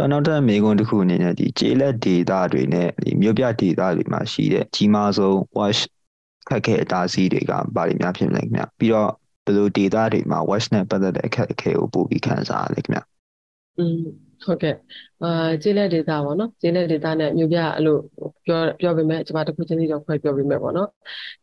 [0.00, 5.80] ဆိုတော့နောက်ထပ်မေးခွန်းတစ်ခုအနေနဲ့ဒီကျေးလက်ဒေတာတွေနဲ့ဒီမြို့ပြဒေတာတွေမှာရှိတဲ့ကြီးမားဆုံး wash
[6.48, 9.10] ခက်ခဲအတားဆီးတွေကဘာတွေများဖြစ်လဲခင်ဗျပြီးတော့
[9.44, 13.00] ဘယ်လိုဒေတာတွေမှာ wash နဲ့ပတ်သက်တဲ့အခက်အခဲကိုပို့ပြီးခံစားရလဲခင်ဗျ
[13.78, 14.74] อืม ဟုတ်ကဲ့
[15.22, 15.28] အာ
[15.62, 17.96] ကျေးလက်ဒေတာပေါ့နော်ကျေးလက်ဒေတာနဲ့မြို့ပြအဲ့လို
[18.46, 20.88] ပြောပြောပေးမယ်ကျွန်မတခုချင်းစီတော့ခွဲပြောပေးမယ်ပေါ့နော်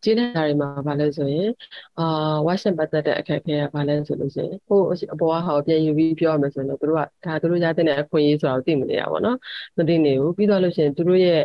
[0.03, 1.49] ကျေးလက်ဒေတာတွေမှာဘာလဲဆိုရင်
[1.97, 2.03] အာ
[2.47, 4.79] watch နဲ့ပတ်သက်တဲ့အခက်အခဲကဘာလဲဆိုလို့ရှိရင်ဟို
[5.13, 9.37] အပေါ်ကဟာကိုပြန်ယူပြီးပြောရမယ်ဆိုရင်တော့တို့ကဒါတို့ရတဲ့အခွင့်အရေးဆိုတာကိုသိမနေရပါတော့
[9.77, 11.41] မသိနေဘူးပြီးတော့လို့ရှိရင်တို့ရဲ့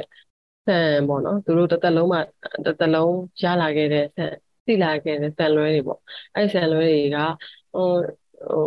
[0.66, 2.20] ဆန်ပေါ့နော်တို့တစ်သက်လုံးမှာ
[2.64, 4.30] တစ်သက်လုံးရလာခဲ့တဲ့ဆန်
[4.66, 6.00] သိလာခဲ့တဲ့ဆန်လွဲတွေပေါ့
[6.34, 7.16] အဲ့ဆန်လွဲတွေက
[7.72, 7.82] ဟို
[8.50, 8.60] ဟို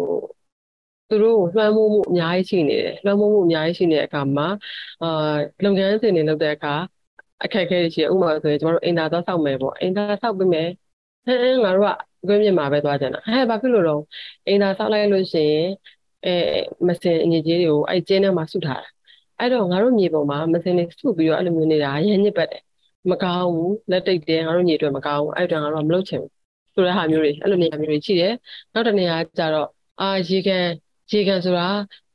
[1.10, 4.48] သူတို့လွှမ်းမိုးမှုအများကြီးရှိနေတယ်လွှမ်းမိုးမှုအများကြီးရှိနေတဲ့အခါမှာ
[5.02, 5.08] အာ
[5.64, 6.74] လုပ်ငန်းစဉ်တွေလုပ်တဲ့အခါ
[7.44, 10.68] အခက်အခဲတွေရှိတယ်ဥပမာဆိုရင်ကျွန်တော်တို့အင်တာသွားဆောက်မယ်ပေါ့အင်တာဆောက်ပြီးမယ်
[11.26, 11.90] ဟဲ့ငါတို့က
[12.28, 14.02] ကွင်းမြင့်မှာပဲသွားကြတာဟဲ့ဘာဖြစ်လို့တော့
[14.48, 15.68] အင်တာဆောက်လိုက်လို့ရှိရင်
[16.26, 16.32] အဲ
[16.88, 18.90] မစင်အငြိကြီးတွေကိုအဲ့ကျင်းထဲမှာစုထားတာ
[19.40, 22.62] အဲ့တော့ငါတို့မြေပေါ်မှာမစင်တွေစုပြီးတော့အဲ့လိုမျိုးနေတာရမ်းညစ်ပတ်တယ်
[23.12, 26.32] မကောင်းဘူးလက်တိတ်တယ်ငါတို့ညီအတွက်မကောင်းဘူးအဲ့တော့ငါတို့ကမလုပ်ချင်ဘူး
[26.74, 28.34] ဆိုတဲ့ဟာမျိုးတွေအဲ့လိုနေရာမျိုးတွေရှိတယ်
[28.74, 29.68] နောက်တစ်နေရာကျတော့
[30.00, 30.66] အာရေကန်
[31.12, 31.68] ရေကန်ဆိုတာ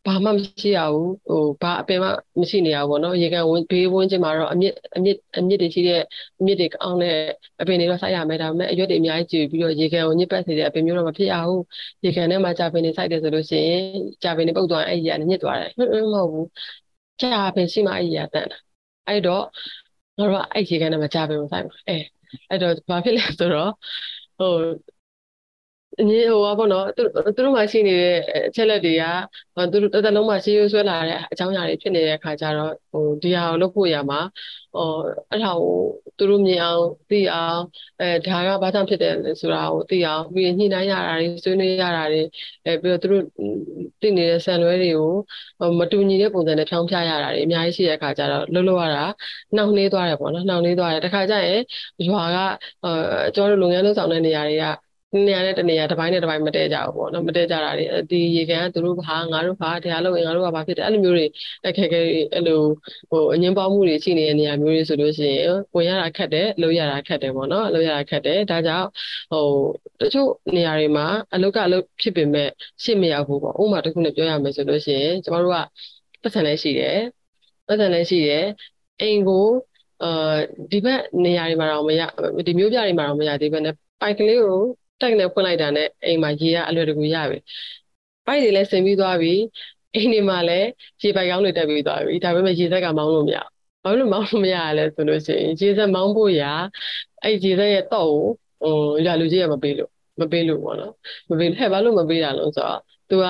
[0.07, 2.09] ဘာမှမရှိရဘူးဟိုဘာအပင်မှ
[2.41, 6.01] မရှိနေရဘူးပေါ့နော်ရေကန်ဝင်းဘေးဝင်းကျင်မှာတော့အမြင့်အမြင့်အမြင့်တွေရှိတဲ့
[6.41, 7.15] အမြင့်တွေကောင်းတဲ့
[7.61, 11.63] အပင်တွေတော့စိုက်ရမယ်ဒါပေမဲ့အရွက်တွေအများကြီးကျပြီးတော့ရေကန်ကိုညစ်ပတ်စေတဲ့အပင်မျိုးတော့မဖြစ်ရဘူး
[12.05, 13.83] ရေကန်ထဲမှာကြာပင်တွေစိုက်တယ်ဆိုလို့ရှိရင်
[14.23, 16.47] ကြာပင်တွေပုတ်သွားအဲ့ဒီကနေညစ်သွားတယ်မဟုတ်ဘူး
[17.21, 18.59] ကြာပင်ရှိမှအဲ့ဒီကတန်တာ
[19.09, 19.43] အဲ့တော့
[20.19, 21.97] ငါတို့ကအဲ့ရေကန်ထဲမှာကြာပင်ကိုစိုက်မှာအဲ
[22.49, 23.71] အဲ့တော့ဘာဖြစ်လဲဆိုတော့
[24.39, 24.51] ဟို
[25.99, 28.15] အငြင်းဟိုပါပေါ့နော်သူသူတို့မှရှိနေတဲ့
[28.49, 29.05] အချက်လက်တွေက
[29.73, 34.21] သူတို့တစ်သက်လုံးမှာရှေးရိုးဆွဲလာတဲ့အကြောင်းအရာတွေဖြစ်နေတဲ့အခါကျတော့ဟိုဒီဟာကိုလုပ်ဖို့ရမှာ
[34.75, 34.83] ဟို
[35.31, 35.75] အဲ့ဒါကို
[36.19, 37.61] သူတို့မြင်အောင်သိအောင်
[38.01, 42.21] အဲဒါကဘာကြောင့်ဖြစ်တယ်လဲဆိုတာကိုသိအောင်ပြီးညှိနှိုင်းရတာတွေဆွေးနွေးရတာတွေ
[42.65, 43.25] အဲပြီးတော့သူတို့
[44.03, 49.05] သိနေတဲ့ဆန်လွဲတွေကိုမတူညီတဲ့ပုံစံနဲ့ဖြောင်းပြရတာတွေအများကြီးရှိတဲ့အခါကျတော့လှုပ်လှုပ်ရတာ
[49.55, 51.61] နှောင့်နှေးသွားတယ်ပေါ့နော်နှောင့်နှေးသွားတယ်တခါကျရင်
[52.09, 52.39] ရွာက
[52.85, 52.91] အဲ
[53.35, 54.65] ကျွန်တော်တို့လုပ်ငန်းလုပ်ဆောင်တဲ့နေရာတွေက
[55.15, 61.27] နေရာနဲ့တနေရာတစ်ပိုင်းနဲ့တစ်ပိုင်းမတည့်ကြဘူးပေါ့နော်မတည့်ကြတာတွေဒီရေကန်ကသူတို့ဘာငါတို့ဘာတရားလို့ငါတို့ကဘာဖြစ်တယ်အဲ့လိုမျိုးတွေ
[61.67, 62.01] အခက်အခဲ
[62.35, 62.61] အဲ့လို
[63.11, 68.89] ဟိုအငင်းပေါင်းမှုတွေရှိနေတဲ့နေရာမျိုးတွေဆိုလို့ရှိရင်ဝင်ရတာခက်တယ်လုပ်ရတာခက်တယ်ပေါ့နော်လုပ်ရတာခက်တယ်ဒါကြောင့်
[69.33, 69.47] ဟို
[70.01, 72.49] တချို့နေရာတွေမှာအလုပ်ကအလုပ်ဖြစ်ပေမဲ့
[72.85, 75.57] ရှေ့မရောက်ဘူးပေါ့ဥပမာတစ်ခုနဲ့ပြောရမယ်ဆိုလို့ရှိရင်ကျမတို့က
[76.23, 76.99] ပတ်စံလည်းရှိတယ်
[77.67, 78.45] ပတ်စံလည်းရှိတယ်
[79.01, 79.47] အိမ်ကို
[80.03, 80.37] အာ
[80.71, 82.03] ဒီဘက်နေရာတွေမှာတော့မရ
[82.47, 84.61] ဒီမျိုးပြတွေမှာတော့မရသေးဘဲနဲ့ပိုက်ကလေးကို
[85.01, 87.39] တိုက်နဲ့ဖွင့်လိုက်တာနဲ့အိမ်မှာရေကအလွယ်တကူရပြီ
[88.27, 89.35] ပိုက်တွေလည်းဆင်ပြီးသွားပြီ
[89.95, 90.69] အိမ်တွေမှာလည်း
[91.03, 93.39] ရေပိုက်ကောင်းတွေတက်ပြီးသွားပြီဒါပေမဲ့ရေသက်ကမောင်းလို့မရ
[93.85, 96.53] ဘာလို့မောင်းလို့မရလဲဆိုလို့ရှိရင်ရေသက်မောင်းဖို့ရာ
[97.25, 98.23] အဲ့ရေသက်ရဲ့တော့ကို
[98.63, 98.75] ဟို
[99.07, 99.91] ရလူကြီးကမပေးလို့
[100.21, 100.93] မပေးလို့ပေါ့နော်
[101.31, 102.79] မပေးဟဲ့ဘာလို့မပေးတာလဲဆိုတော့
[103.11, 103.25] तू က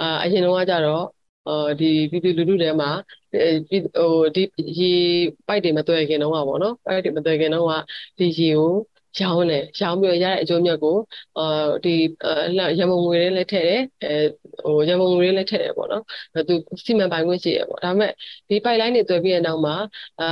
[0.00, 1.04] အာအရင်တော့ကကြတော့
[1.48, 2.90] အော်ဒီပြည်သူလူထုထဲမှာ
[3.32, 4.42] ဟိုဒီ
[4.78, 4.92] ရေ
[5.46, 7.72] ပိုက်တွေမတွေ့ခင်တော့ပါပေါ့နော်ပိုက်တွေမတွေ့ခင်တော့က
[8.18, 8.70] ဒီရေကို
[9.20, 10.96] ရောင်းတယ်ရောင်းပြီးရတဲ့အကျိုးမြတ်ကို
[11.38, 11.42] အာ
[11.84, 11.90] ဒီ
[12.78, 14.08] ရမုံငွေတွေလည်းထည့်တယ်အဲ
[14.64, 16.02] ဟိုရမုံငွေတွေလည်းထည့်တယ်ပေါ့နော်
[16.48, 16.54] သူ
[16.86, 18.10] စီမံပိုင်ခွင့်ရှိရပေါ့ဒါပေမဲ့
[18.48, 19.76] ဒီပိုက်လိုင်းတွေတွေ့ပြီးတဲ့နောက်မှာ
[20.20, 20.26] အာ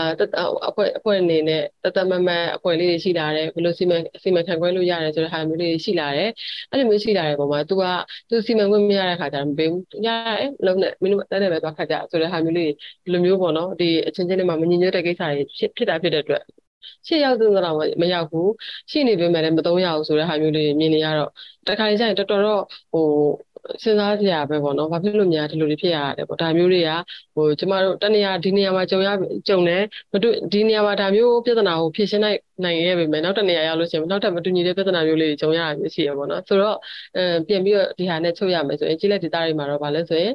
[0.68, 6.30] အဖွဲ့အဖွဲ့အနေနဲ့တသက်မမတ်အဖွဲ့လေးတွေရှိလာတယ်ဘယ်လိုစီမံစီမံခန့်ခွဲလို့ရတယ်ဆိုတဲ့ဟာမျိုးလေးတွေရှိလာတယ်
[6.70, 7.84] အဲ့လိုမျိုးရှိလာတဲ့ပုံမှာ तू က
[8.30, 10.08] तू စီမံခွင့်မရတဲ့ခါကျတော့မပေးဘူးရ
[10.38, 12.70] တယ်လုံးနဲ့မင်းတို့တက်တယ်ပဲသွားခတ်ကြဆိုတဲ့ဟာမျိုးလေး
[13.04, 16.42] ဒီလိုမျိုးပေါ့နော်ဒီအချင်းချင်းတွေမှာမညီညွတ်တဲ့ကိစ္စတွေဖြစ်ဖြစ်တာဖြစ်တဲ့အတွက်
[17.06, 18.50] ရှေ့ရောက်တဲ့တော့မရောက်ဘူး
[18.90, 21.30] ရှိနေပေမဲ့လည်းမသုံးရဘူးဆိုတဲ့ဟာမျိုးလေးမြင်နေရတော့
[21.68, 22.62] တခါလေကျရင်တော်တော်တော့
[22.92, 23.04] ဟို
[23.82, 26.90] စဉ်းစားကြရပဲပေါ့နော်ဘာဖြစ်လို့များဒီလိုတွေဖြစ်ရတာလဲပေါ့ဒါမျိုးတွေက
[27.34, 29.08] ဟိုကျမတို့တနေရာဒီနေရာမှာကြုံရ
[29.48, 36.76] ကြုံတယ်မတူဒီနေရာမှာဒါမျိုးပြဿနာကိုဖြေရှင်းနိုင်နိုင်ခဲ့ပေမဲ့နောက်တနေရာရောက်လို့ရှိရင်နောက်ထပ်မတူညီတဲ့ပြဿနာမျိုးလေးတွေကြုံရတာမျိုးရှိရပေါ့နော်ဆိုတော့
[37.16, 40.32] အဲပြန်ပြီးတော့ဒီဟာနဲ့ချုပ်ရမယ်ဆိုရင်ကြီးလက်ဒေတာတွေမှာတော့ဗာလဲဆိုရင်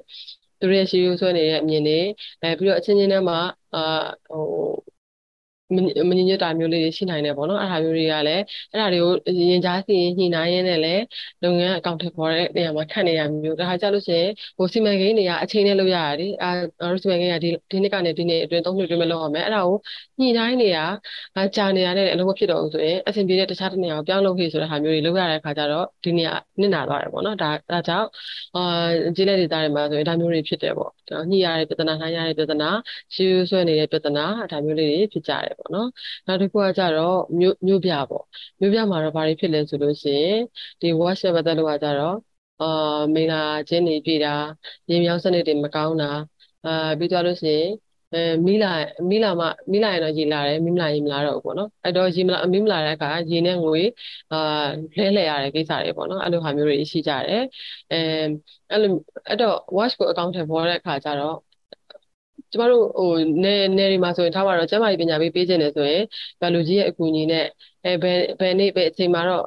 [0.60, 2.00] သူတို့ရဲ့ရှိရိုးဆွဲနေတဲ့အမြင်တွေ
[2.42, 3.40] အဲပြီးတော့အချင်းချင်းထဲမှာ
[3.74, 3.80] အာ
[4.30, 4.44] ဟို
[5.76, 9.12] မငြင်းညတာမျိုးလေးတွေရှိနိုင်တယ်ပေါ့နော်အဲ့ဒါမျိုးတွေကလည်းအဲ့ဒါတွေကို
[9.52, 11.02] ရင်ကြားစီရင်ညှိနှိုင်းရင်းနဲ့လည်း
[11.44, 16.50] လုပ်ငန်းအကောင့်ထည့်ပေါ်တဲ့နေရာမှာခန့်နေရမျိုးဒါဟာကြလို့ရှိရင်ဟိုစီမံကိန်းတွေကအချိန်နဲ့လုပ်ရရတယ်အာ
[16.82, 19.78] ငါတို့စီမံကိန်းကဒီဒီနှစ်ကနေဒီနှစ်အတွင်းသုံးနှစ်အတွင်းမလုပ်ရမယ်အဲ့ဒါကို
[20.20, 20.86] ညှိနှိုင်းနေတာ
[21.56, 28.08] ကြာနေရတဲ့အလုပ်မဖြစ်တော့ဘူးဆိုရင်အဆင်ပြေတဲ့တခြားတစ်နေရာကိုပြောင်းလုပ်ခဲ့ဆိုတဲ့ဟာမျိုးတွေလုပ်ရတဲ့အခါကျတော့ဒီနေရာနစ်နာသွားတယ်ပေါ့နော်ဒါဒါကြောင့်
[28.56, 28.62] အာ
[29.16, 30.92] ကျေးလက်ဒေတာတွေမှာဆိုရင်ဒါမျိုးတွေဖြစ်တယ်ပေါ့
[31.30, 32.68] ညှိရတဲ့ပြဿနာနှိုင်းရတဲ့ပြဿနာ
[33.16, 35.88] ရှင်းဆွဲနေတဲ့ပြဿနာဒါမျိုးလေးတွေဖြစ်ကြတယ်ပေါ့နော်
[36.28, 38.24] နောက်တစ်ခုကကြတော့မြို့မြို့ပြပေါ့
[38.60, 40.38] မြို့ပြမှာတော့ဘာတွေဖြစ်လဲဆိုလို့ရှိရင်
[40.82, 42.16] ဒီ WhatsApp ပတ်သက်လို့ကကြတော့
[42.60, 42.66] အာ
[43.16, 43.38] မိလာ
[43.70, 44.30] ချင်းနေပြည်တာ
[44.90, 46.08] ရေမြောင်းစနစ်တွေမကောင်းတာ
[46.66, 47.70] အာပြီးသွားလို့ရှိရင်
[48.12, 48.18] အဲ
[48.48, 48.68] မိလာ
[49.10, 53.82] မိလာမှမိလာရင်တော့ရေလာတယ်မိမလာရင်မလာတော့ဘူးပေါ့နော်အဲ့တော့ရေမလာမိမလာတဲ့အခါရေနဲ့ငွေ
[54.32, 54.36] အာ
[54.98, 57.42] လဲလှယ်ရတဲ့ကိစ္စတွေပေါ့နော်အဲ့လိုဟာမျိုးတွေရှိကြတယ်
[57.92, 57.96] အဲ
[58.72, 58.90] အဲ့လို
[59.28, 61.36] အဲ့တော့ watch ကိုအကောင့်ထဲပေါ်တဲ့အခါကျတော့
[62.52, 63.10] ကျမတို့ဟို
[63.44, 66.04] နယ်နယ်တွေမှာဆိုရင်ထားပါတော့ကျမကြီးပညာပေးပေးခြင်းတယ်ဆိုရင်
[66.42, 67.46] ဘယ်လူကြီးရဲ့အကူအညီနဲ့
[67.86, 69.44] အဲဘယ်ဘယ်နေ့ဘယ်အချိန်မှာတော့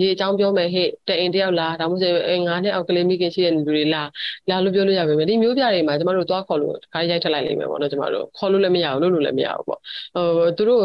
[0.00, 4.08] ရေအကြောင်းပြောမယ်ဟဲ့တအိမ်တယောက်လားဒါမှမဟုတ်အဲငါးနှစ်အောက်ကလေးမိခင်ရှိတဲ့လူတွေလား
[4.48, 9.80] လာလို့ပြောလို့ရပါမယ်ဒီမျိုးပြတွေမှာကျမတို့သွားခေါ်လို့ခါရိုက်ထလိုက်လိမ့်မယ်ပေါ့နော်ကျမတို့ခေါ်လို့လည်းမရဘူးလို့လို့လည်းမရဘူးပေါ့
[10.14, 10.80] ဟိုသူတို့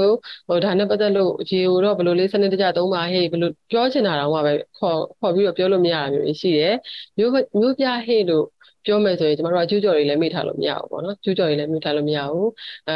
[0.47, 6.73] ဟိုဒါနဲ့ပတ်သက်လို့ရေကိုတော့ဘယ်လိုလေးစနစ်တကျသုံးပါဟဲ့ဘယ်လိုပြောချင်တာတော့မှပဲခေါ်ခေါ်ပြီးတော့ပြောလို့မရတာမျိုးရှိတယ်
[7.17, 8.45] မျိုးမျိုးပြဟဲ့လို့
[8.85, 12.49] ပြောမယ်ဆိုရင်ကျမတို့ကကျူးကျော်တွေလည်းမေ့ထားလို့မရဘူးပေါ့နော်ကျူးကျော်တွေလည်းမေ့ထားလို့မရဘူး
[12.87, 12.93] အဲ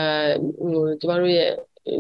[0.60, 1.50] ဟိုကျမတို့ရဲ့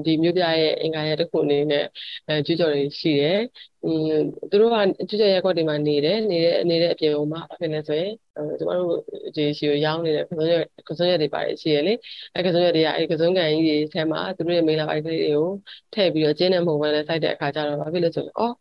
[0.05, 1.83] ဒီမြို့ပြရဲ့အင်္ဂါရဲ့တစ်ခုအနေနဲ့
[2.27, 3.37] အဲကျူးကျော်တွေရှိတယ်။
[3.83, 4.11] อืม
[4.49, 4.75] သူတို့က
[5.09, 8.11] ကျူးကျော်ရဲ့ကွက်တွေမှာနေတယ်နေတဲ့နေတဲ့အပြင်မှာဘာဖြစ်လဲဆိုရင်
[8.59, 8.91] ကျမတို့
[9.35, 10.53] ဒီရှိကိုရောင်းနေတဲ့ကစုံရ
[10.87, 11.93] ကစုံရတွေပါတယ်ရှိရလေ
[12.35, 15.47] အဲကစုံရတွေကအဲကစုံကန်ကြီးတွေထဲမှာသူတို့ရဲ့မိလာပိုက်ကလေးတွေကို
[15.93, 18.53] ထည့်ပြီးတော့ကျင်းနေမှုပဲလဲစိုက်တဲ့အခါကျတော့ဘာဖြစ်လဲဆိုရင်အော်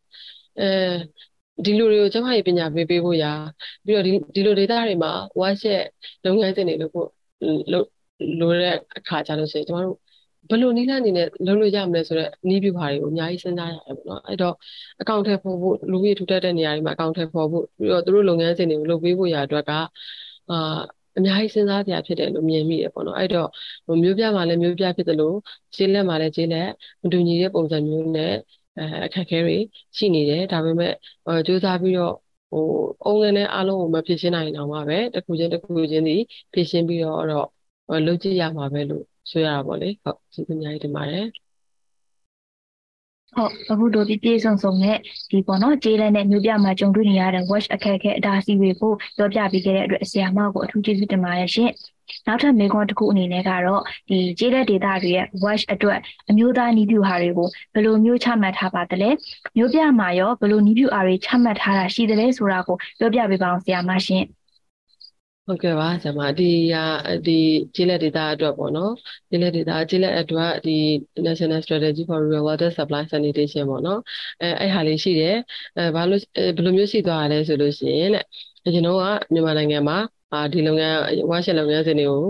[0.59, 0.65] အဲ
[1.65, 3.33] ဒီလူတွေကိုကျမကြီးပညာပေးပေးဖို့ရာ
[3.87, 5.83] ပြီးတော့ဒီဒီလိုဒေတာတွေမှာဝါရှက်
[6.25, 7.09] လုပ်ငန်းစဉ်တွေလုပ်ဖို့
[7.73, 7.87] လုပ်
[8.41, 9.97] လိုတဲ့အခါကျလို့ရှိရင်ကျမတို့
[10.51, 14.55] ဘယ်လိုနည်းလမ်းအနေနဲ့လုပ်လို့ရမလဲဆိုတော့နီးပြပါတွေကိုအများကြီးစဉ်းစားရတယ်ပေါ့နော်အဲ့တော့
[15.01, 19.71] အကောင့်ထဲပေါ်ဖို့လူကြီးထူထပ်တဲ့နေရာတွေမှာအကောင့်ထဲပေါ်ဖို့ပြီးတော့သူတို့လုပ်ငန်းစဉ်တွေကိုလုပ်ပေးဖို့ရာအတွက်က
[20.51, 20.81] အာ
[21.19, 23.49] အများကြီးစဉ်းစားစရာဖြစ်တယ်လို့မြင်မိတယ်ပေါ့နော်အဲ့တော့
[23.87, 25.37] ဟိုမျိုးပြမှာလည်းမျိုးပြဖြစ်တယ်လို့
[25.75, 26.69] ခြေလက်မှာလည်းခြေလက်
[27.03, 28.33] မတူညီတဲ့ပုံစံမျိုးနဲ့
[28.79, 29.57] အဲအခက်အခဲတွေ
[29.97, 30.93] ရှိနေတယ်ဒါပေမဲ့
[31.47, 32.15] စူးစမ်းပြီးတော့
[32.51, 32.65] ဟို
[33.05, 36.17] အုံးလည်းအားလုံးကိုမဖြစ်ရှင်းနိုင်တော့မှပဲတစ်ခုချင်းတစ်ခုချင်းဒီ
[36.53, 37.47] ဖြစ်ရှင်းပြီးတော့တော့
[38.07, 41.27] လုပ်ကြည့်ရမှာပဲလို့ဆိုရတာပေါ့လေဟုတ်ကျေးဇူးအများကြီးတင်ပါတယ်
[43.35, 44.99] ဟုတ်အခုတို့ဒီပြေဆုံဆုံနဲ့
[45.31, 51.71] ဒီပေါ့နော်ကျေးလက်နဲ့မျိုးပြမှာကြုံတွေ့နေရတဲ့ watch အခက်အခဲအတားအဆီးတွေကိုပြောပြပေးခဲ့တဲ့အတွက်ဆရာမကိုအထူးကျေးဇူးတင်ပါတယ်ရှင်
[52.27, 55.99] နောက်ထပ်မေခွန်းတစ်ခုအနေနဲ့ကတော့ဒီကျေးလက်ဒေတာတွေရဲ့ watch အတွက်
[56.31, 59.11] အမျိုးသားနီးပြူဟာတွေကိုဘယ်လိုမျိုးချမှတ်ထားပါသလဲ
[59.57, 64.25] မျိုးပြမှာရောဘယ်လိုနီးပြူအားတွေချမှတ်ထားတာရှိသလဲဆိုတာကိုပြောပြပေးပါအောင်ဆရာမရှင်
[65.49, 66.85] ဟုတ်ကဲ့ပါဆရာမဒီဟာ
[67.27, 67.33] ဒီ
[67.75, 68.93] ကျေးလက်ဒေတာအတွက်ပေါ့နော်
[69.31, 70.77] ကျေးလက်ဒေတာကျေးလက်အတွက်ဒီ
[71.27, 74.01] National Strategy for Rural Water Supply Sanitation ပေါ့နော်
[74.43, 75.37] အဲအဲ့ဟာလေးရှိတယ်
[75.77, 76.21] အဲဘာလို့
[76.57, 78.25] ဘယ်လိုမျိုးရှိသွားရလဲဆိုလို့ရှိရင်တဲ့
[78.75, 79.99] ကျွန်တော်ကမြန်မာနိုင်ငံမှာ
[80.33, 80.97] အာဒီလုပ်ငန်း
[81.31, 82.21] ဝါရှက်လုပ်ငန်းစဉ်တွေကို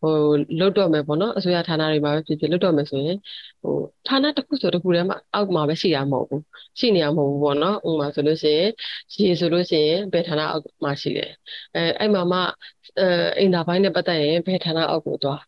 [0.00, 0.10] ဟို
[0.58, 3.16] လုတ်တော့မယ်ပေါ့နော်အစိုးရဌာနတွေမှာပဲဖြစ်ဖြစ်လုတ်တော့မယ်ဆိုရင်
[3.62, 3.72] ဟို
[4.06, 6.42] ဌာနတစ်ခုဆိုတစ်ခုတည်းမှာအောက်မှာပဲရှိရမှာမဟုတ်ဘူး
[6.80, 8.70] ရှိနေရမှာမဟုတ်ဘူးပေါ့နော်ဥပမာဆိုလို့ရှိရင်
[9.20, 11.30] ရေဆိုလို့ရှိရင်ဘယ်ဌာနအောက်မှာရှိတယ်
[11.74, 12.38] အဲအဲ့မှာမှ
[12.98, 13.04] အဲ
[13.38, 15.40] အင်တာဘိုင်းနဲ့ပတ်သက်ရင်ဘယ်ဌာနအောက်ကိုသွား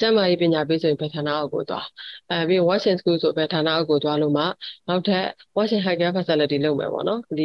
[0.00, 1.84] ကျန်းမာရေးပညာပေးဆိုရင်ဘယ်ဌာနအောက်ကိုသွား
[2.30, 4.42] အဲပြီး Washington School ဆိုဘယ်ဌာနအောက်ကိုသွားလို့မှ
[4.88, 5.24] နောက်ထပ်
[5.56, 7.44] Washington High Care Facility လုပ်မယ်ပေါ့နော်ဒီ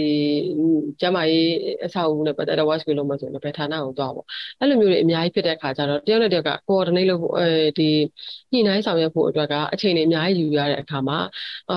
[0.99, 1.47] ကျန်းမာရေး
[1.85, 4.25] အဆောက်အဦနဲ့ပတ်သက်တဲ့ Watch School လုပ်မယ်ဆိုရင်ဘယ်ဌာနကိုသွားပေါ့
[4.59, 7.45] အဲ့လိုမျိုးတွေအများကြီးဖြစ်တဲ့ခါကျတော့တယောက်နဲ့တယောက်က coordinate လုပ်ဖို့အဲ
[7.77, 7.83] ဒီ
[8.51, 11.17] ညှိနှိုင်းဆောင်ရွက်ဖို့အတွက်ကအချိန်တွေအများကြီးယူရတဲ့အခါမှာ
[11.69, 11.75] အာ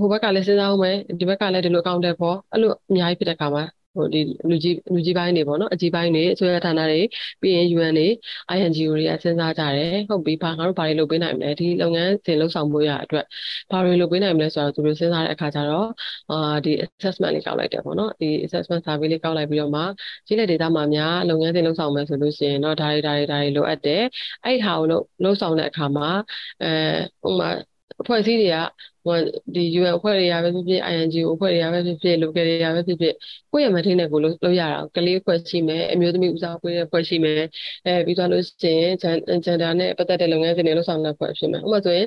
[0.00, 3.64] ဟိုဘက်ကလည်းစဉ်းစားအောင်မယ်ဒီဘက်ကလည်းဒီလိုအကောင့်တက်ဖို့အဲ့လိုအများကြီးဖြစ်တဲ့အခါမှာ
[3.94, 4.20] ဟိုဒီ
[4.50, 7.00] လူကြီးလူကြီးပိုင်းတွေပေါ့နော်အကြီးပိုင်းတွေအစိုးရဌာနတွေ
[7.40, 8.06] ပြီးရင် UN တွေ
[8.56, 13.24] INGO တွေကစဉ်းစားကြတယ်ဟုတ်ပြီဘာငါတို့ဘာတွေလုပ်ပေးနိုင်မလဲဒီလုပ်ငန်းစဉ်လှုပ်ဆောင်မှုရအတွက်
[13.70, 15.88] ဘာတွေလုပ်ပေးနိုင်မလဲဆိုတော့သူတို့စဉ်းစားတဲ့အခါကျတော့
[16.30, 19.82] အာဒီ assessment လေးကောက်လိုက်တယ်ပေါ့နော်ဒီ assessment survey လေးကောက်လိုက်ပြီးတော့မှ
[20.26, 24.02] ကြီးလက် data မှာများလုပ်ငန်းစဉ်လှုပ်ဆောင်မယ်ဆိုလို့ရှိရင်တော့ဒါတွေဒါတွေဒါတွေလိုအပ်တယ်
[24.44, 24.86] အဲ့ဟာကို
[25.22, 26.08] လှုပ်ဆောင်တဲ့အခါမှာ
[26.62, 26.66] အဲ
[27.28, 27.48] ဥပမာ
[28.00, 28.56] အဖွဲ့အစည်းတွေက
[29.04, 29.16] ဟို
[29.54, 33.14] ဒီ UN အဖွဲ့တွေကပဲဖြစ်ဖြစ် INGO အဖွဲ့တွေကပဲဖြစ်ဖြစ် local တွေကပဲဖြစ်ဖြစ်
[33.52, 37.42] ကိုယ့်ရဲ့မထင်းတဲ့ကိုလို့လုပ်ရတာကလေးအဖွဲ့ရှိမယ်အမျိုးသမီးဦးစားပေးတဲ့အဖွဲ့ရှိမယ်
[37.86, 38.92] အဲပြီးသွားလို့ရှိရင်
[39.46, 42.06] gender နဲ့ပတ်သက်တဲ့လုပ်ငန်းစဉ်တွေလုပ်ဆောင်တဲ့အဖွဲ့ဖြစ်မယ်ဥပမာဆိုရင်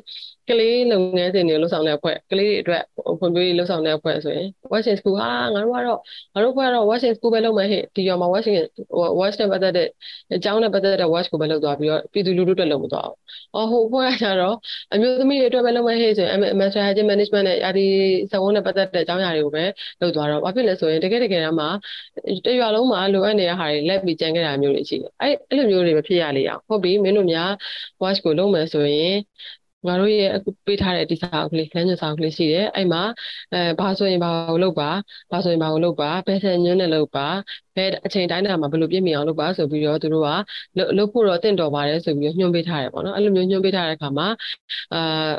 [0.50, 2.84] ကလေးလုပ်ငန်းစဉ်တွေလုပ်ဆောင်တဲ့အဖွဲ့ကလေးတွေအတွက်
[3.20, 6.00] ဖွံ့ဖြိုးရေးလုပ်ဆောင်တဲ့အဖွဲ့ဆိုရင် Washington School ဟာငါတို့ကတော့
[6.34, 8.66] ငါတို့ဘက်ကတော့ Washington School ပဲလုပ်မယ်ဟဲ့ဒီရောမှာ Washington
[9.20, 9.88] Washington ပတ်သက်တဲ့
[10.36, 13.18] အကြောင်းနဲ့ပတ်သက်တဲ့ Watch ကိုပဲလုပ်သွားပြီးတော့ပြည်သူလူထုအတွက်လုပ်မသွားဘူး။
[13.56, 14.56] အော်ဟိုအဖွဲ့ကကျတော့
[14.94, 17.86] အမျိုးသမီးတွေအတွက်ပဲလုပ်မယ်ဟဲ့ဆိုရင် Master Hygiene Management နဲ့ယာဒီ
[18.32, 19.64] စဝန်းနဲ့ပတ်သက်တဲ့အကြောင်းအရာတွေကိုပဲ
[20.02, 21.70] လုပ်သွားတော့ဘာဖြစ်လဲဆိုရင်တကယ်တကယ်တမ်းမှာ
[22.46, 27.50] တရွာလုံးမှာလိုအပ်နေတဲ့ဟာတွေလက်ပြီးကြံခဲ့တာမျိုးတွေရှိတယ်။အဲ့အဲ့လိုမျိုးတွေမဖြစ်ရလေအောင်ဟုတ်ပြီမင်းတို့များ
[28.02, 29.16] watch ကိုလုပ်မယ်ဆိုရင်
[29.88, 33.02] ငါတို့ရဲ့အခုပေးထားတဲ့ဒီစာအုပ်ကလေးလမ်းညွှန်စာအုပ်ကလေးရှိတယ်အဲ့မှာ
[33.54, 34.90] အဲဘာဆိုရင်ဘာကိုလုပ်ပါ
[35.32, 37.28] ဘာဆိုရင်ဘာကိုလုပ်ပါဘယ်ဆန်ညွှန်းနဲ့လုပ်ပါ
[37.76, 40.30] ဘယ်အချိန်တိုင်းတာမှာဘယ်လိုပြည့်မီအောင်လုပ်ပါဆိုပြီးတော့သူတို့က
[40.98, 44.28] လုပ်ဖို့တော့တင့်တော်ပါတယ်ဆိုပြီးတော့ညွှန်ပေးထားတယ်ပေါ့နော်အဲ့လိုမျိုးညွှန်ပေးထားတဲ့အခါမှာ
[44.94, 45.30] အာ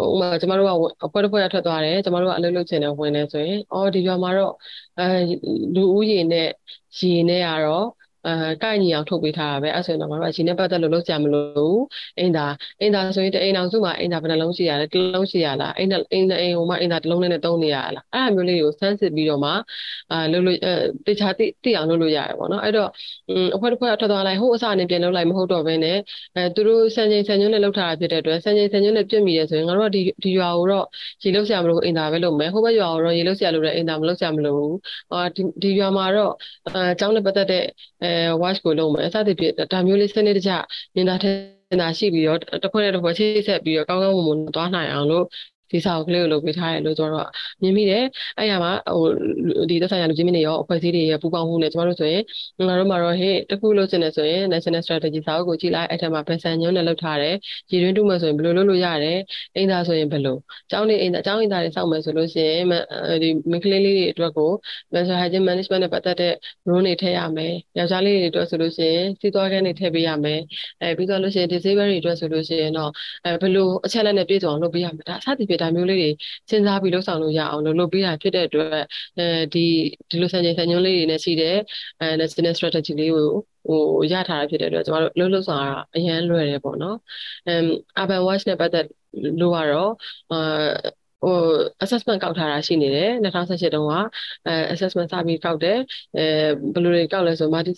[0.00, 0.70] ဥမာကျမတို့က
[1.04, 4.52] အဖွဲ့တစ်ဖွဲ့ရထွက်သွားတယ်ကျမတို့ကအလုပ်လုပ်ချင်တယ်ဝင်နေဆိုရင်အော်ဒီရွာမှာတော့
[4.98, 5.04] အဲ
[5.74, 6.48] လူဦးရေနဲ့
[6.98, 7.86] ရေနဲ့ကတော့
[8.26, 11.78] အဲကိုက်ညီအောင်ထုတ်ပေးထားတာပဲအဲ့ဆိုရင်တော့ငါတို့အချိန်နဲ့ပတ်သက်လို့လုပ်ကြမလို့
[12.18, 12.46] အင်တာ
[12.80, 19.50] အင်တာဆိုရင်တအိမ်အောင်စုမှာအင်တာဘယ်နှလုံးရှိရလဲတစ်လုံးရှိရလားအင်တာအင်တာအိမ်ဟိုမှာအင်တာတစ်လုံးနဲ့သုံးနေရလားအဲ့အမျိုးလေးကိုစမ်းစစ်ပြီးတော့မှ
[20.12, 20.72] အာလုပ်လို့အဲ
[21.06, 22.88] တခြားတိတိအောင်လုပ်လို့ရတယ်ပေါ့နော်အဲ့တော့
[23.56, 25.96] အဖွဲ့တစ်ဖွဲ့ထွက်သွားလိုက်ဟိုအစနဲ့ပြန်လုပ်လိုက်မဟုတ်တော့ဘဲနဲ့
[26.36, 30.86] အဲသူတို့စံချိန်စံညွှန်းနဲ့လုပ်ထားတာဖြစ်တဲ့အတွက်စံချိန်စံညွှန်းနဲ့ပြည့်မီရဲဆိုရင်ငါတို့ကဒီဒီရွာကိုတော့
[31.22, 34.76] ရေလုပ်ဆရာမလို့အင်တာပဲလုပ်မယ်ဟိုဘက်ရွာကိုတော့ရေလုပ်ဆရာလို့လည်းအင်တာမလုပ်ဆရာမလို့ဘူး
[35.12, 36.32] အာဒီဒီရွာမှာတော့
[36.66, 37.62] အဲအကြောင်းနဲ့ပတ်သက်တဲ့
[38.02, 38.08] အဲ
[38.42, 40.52] watch ကိုလုပ်မယ်စသဖြင့်ဒါမျိုးလေးစနစ်တကျ
[40.94, 45.24] မြင်သာထင်သာရှိပြီးတော့တစ်ခွက်နဲ့တစ်ခွက်ချိတ်ဆက်ပြီးတော့ကောင်းကောင်းမွန်မွန်သွားနိုင်အောင်လို့
[45.70, 47.30] ဒီစာအုပ်ကလေးကိုလုပ်ပေးထားတယ်လို့ကျွန်တော်တို့
[47.62, 48.04] မြင်မိတယ်
[48.38, 49.04] အဲ့ရမှာဟို
[49.70, 52.22] ဒီသက်ဆိုင်ရာလူကြီးမင်းတွေရောအဖွဲ့အစည်းတွေရဲ့ပူးပေါင်းမှုနဲ့ကျွန်တော်တို့ဆိုရင်
[52.68, 57.34] ငါတို့မှာတော့ဟဲ့တခုလို့စင်နေဆိုရင် national strategy စာအုပ်ကိုကြည့်လိုက်အဲ့ထက်မှာဗန်ဆန်ညွန်းနဲ့လုပ်ထားတယ်
[57.70, 59.18] ရည်တွင်းတူမယ်ဆိုရင်ဘယ်လိုလုပ်လို့ရတယ်
[59.54, 60.36] အိမ်သားဆိုရင်ဘယ်လို
[60.70, 62.64] ကျောင်းနေအိမ်သားကျောင်းအိမ်သားတွေစောင့်မယ်ဆိုလို့ရှိရင်
[63.22, 64.50] ဒီမိန်းကလေးလေးတွေအတွက်ကို
[64.94, 66.32] mental hygiene management နဲ့ပတ်သက်တဲ့
[66.68, 70.40] role တွေထည့်ရမယ်ယောက်ျားလေးတွေအတွက်ဆိုလို့ရှိရင်စီးသွားခန်းတွေထည့်ပေးရမယ်
[70.80, 72.90] အဲပြီးတော့လို့ရှိရင် disabled တွေအတွက်ဆိုလို့ရှိရင်တော့
[73.24, 76.10] အဲဘယ်လိုအချက်လက်နဲ့ပြည့်စုံအောင်လုပ်ပေးရမယ်ဒါအစသည်ဖြစ်ဒါမျိုးလေးတွေ
[76.50, 78.70] စဉ်းစားပြီးလှုပ်ဆောင်လို့ရအောင်လုပ်လုပ်ပေးတာဖြစ်တဲ့အတွက်
[79.18, 79.60] အဲဒီ
[80.10, 81.56] ဒီလိုစံချိန်စံညွှန်းလေးတွေနဲ့ရှိတဲ့
[82.00, 83.26] အဲ national strategy လေးကို
[83.66, 83.80] ဟို
[84.12, 86.96] ရထားတာဖြစ်တဲ့အတွက်ကျမတို့လှုပ်လှုပ်ဆောင်ရတာအရန်လွယ်တယ်ပေါ့နော်
[87.46, 87.64] အမ်
[88.00, 88.84] urban watch နဲ့ပတ်သက်
[89.40, 89.90] လို့ကတော့
[90.30, 90.36] အာ
[91.22, 91.34] ဟို
[91.84, 93.94] assessment ကောက်ထားတာရှိနေတယ်2018တုန်းက
[94.46, 95.78] အဲ assessment စပြီးကောက်တယ်
[96.16, 96.24] အဲ
[96.74, 97.72] ဘယ်လိုတွေကောက်လဲဆို multi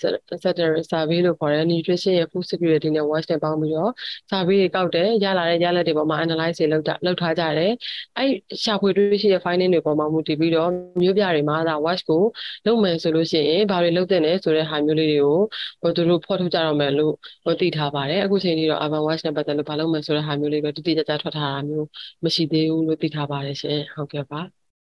[0.45, 3.93] sector survey လို့ခေါ်တယ် nutrition ရဲ့ food security နဲ့ watch နဲ့ပေါင်းပြီးတော့
[4.31, 7.73] survey တွေကောက်တယ်ရလာတဲ့ရလဒ်တွေပေါ်မှာ analyze တွေလုပ်တာလုပ်ထားကြတယ်
[8.17, 8.31] အဲ့
[8.65, 10.71] ရှာဖွေတွေ့ရှိတဲ့ finding တွေပေါ်မှာမူတည်ပြီးတော့
[11.03, 12.23] မျိုးပြတွေမှာဒါ watch ကို
[12.67, 15.41] လုပ်မယ်ဆိုလို့ရှိရင်ဘာတွေလုပ်တဲ့လဲဆိုတဲ့ဟာမျိုးလေးတွေကို
[15.83, 17.13] ဟိုသူတို့ဖော်ထုတ်ကြတော့မယ်လို့
[17.45, 21.87] ဟိုသိထားပါတယ်အခုချိန်ကြီးတော့ urban watch နဲ့ပတ်သက်လို့ဘာလုပ်မယ်ဆိုတဲ့ဟာမျိုးလေးပဲတိတိကျကျထွက်ထားတာမျိုး
[22.25, 24.40] မရှိသေးဘူးလို့သိထားပါတယ်ရှင်ဟုတ်ကဲ့ပါ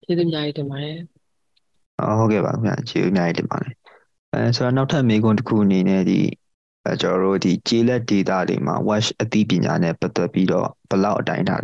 [0.04, 0.98] ကျေးဇူးအများကြီးတင်ပါတယ်
[2.18, 3.74] ဟုတ်ကဲ့ပါခင်ဗျာကျေးဇူးအများကြီးတင်ပါတယ်
[4.32, 6.20] အဲဆိုတော့နောက်ထပ်မေးခွန်းတစ်ခုအနေနဲ့ဒီ
[6.84, 11.56] အဲကျွန်တော်တို့ဒီကျေးလက် data တွေမှာ watch အသိပညာနဲ့ပတ်သက်ပြီးတော့ဘယ်လောက်အတိုင်းအတာ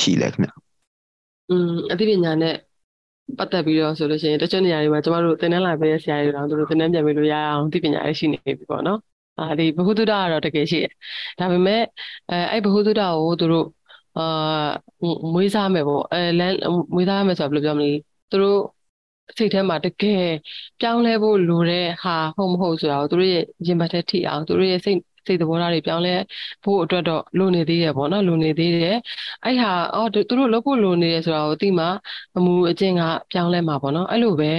[0.00, 0.52] ရှိလဲခင်ဗျာ
[1.50, 2.54] อืมအသိပညာနဲ့
[3.38, 8.98] ပတ်သက်ပြီးတော့ဆိုလို့ရှိရင်တချို့နေရာတွေမှာကျမတို့သင်တန်းလာပေးတဲ့ဆရာတွေတော့သူတို့သင်တန်းပြန်ပေးလို့ရအောင်သိပညာရရှိနေပြီပေါ့နော်
[9.38, 10.92] အာဒီဘ ഹു တုဒကတော့တကယ်ရှိတယ်
[11.38, 11.82] ဒါပေမဲ့
[12.30, 13.66] အဲအဲ့ဘ ഹു တုဒကိုသူတို့
[14.17, 14.23] အာ
[15.33, 16.55] မွေးစားမယ်ပေါ့အဲလမ်း
[16.95, 17.91] မွေးစားမယ်ဆိုတော့ဘယ်လိုပြောမလဲ
[18.31, 18.59] သူတို့
[19.37, 20.23] စိတ်ထဲမှာတကယ်
[20.79, 26.15] ပြောင်းလဲဖို့လိုတဲ့ဟာဟုတ်မဟုတ်ဆိုတာကိုသူတို့ရဲ့ရင်ဘတ်ထဲထိအောင်သူတို့ရဲ့စိတ်စိတ်သဘောထားတွေပြောင်းလဲ
[26.63, 28.97] ဖို့အတွက်တော့လိုနေသေးတယ်ပေါ့နော်လိုနေသေးတယ်
[29.45, 31.85] အဲ့ဟာအော်သူတို့လုပ်ဖို့လိုနေတယ်ဆိုတာကိုသိမှ
[32.37, 33.01] အမှုအကျင့်က
[33.31, 34.51] ပြောင်းလဲမှာပေါ့နော်အဲ့လိုပဲ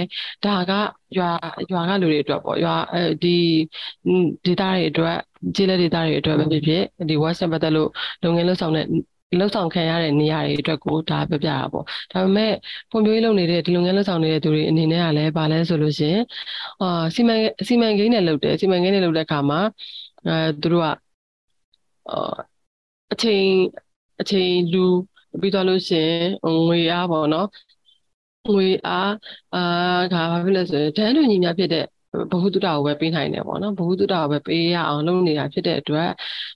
[0.43, 0.71] ဒါက
[1.17, 1.29] ရွာ
[1.71, 2.75] ရွာကလူတွေအတွက်ပေါ့ရွာ
[3.23, 3.35] ဒီ
[4.45, 5.17] ဒေတာတွေအတွက်
[5.55, 7.89] ကျေးလက်ဒေတာတွေအတွက်ပဲဖြစ်ဖြစ်ဒီ WhatsApp ပတ်သက်လို့
[8.23, 8.85] လုပ်ငန်းလုပ်ဆောင်တဲ့
[9.39, 12.51] လှုပ်ဆောင်ခံရတဲ့နေရာတွေအတွက်ကိုဒါပြပြတာပေါ့ဒါပေမဲ့
[12.91, 16.17] ဖွံ့ဖြိုးရေးလုပ်နေတဲ့ဒီလုပ်ငန်းလှုပ်ဆောင်နေတဲ့သူတွေအနေနဲ့ကလည်းဗာလဲဆိုလို့ရှင်
[16.81, 17.35] အာစီမံ
[17.67, 19.59] စီမံကိန်းနဲ့လုပ်တယ်စီမံကိန်းနဲ့လုပ်တဲ့အခါမှာ
[20.27, 20.87] အဲသူတို့က
[22.09, 22.35] အာ
[23.13, 23.45] အချိန်
[24.21, 24.79] အချိန်လူ
[25.41, 26.09] ပြီးတော့လို့ရှင်
[26.67, 27.47] ငွေအားပေါ့နော်
[28.47, 29.11] ငွေအား
[29.53, 29.59] အာ
[30.13, 31.85] ဒါဘာဖြစ်လဲဆိုရင်တန်းတူညီမျှဖြစ်တဲ့
[32.31, 36.07] ဘဟုတုတကိုပဲပေးနိုင်တယ်ပေါ့နော်ဘဟုတုတကိုပဲပေးရအောင်လုပ်နေတာဖြစ်တဲ့အတွက်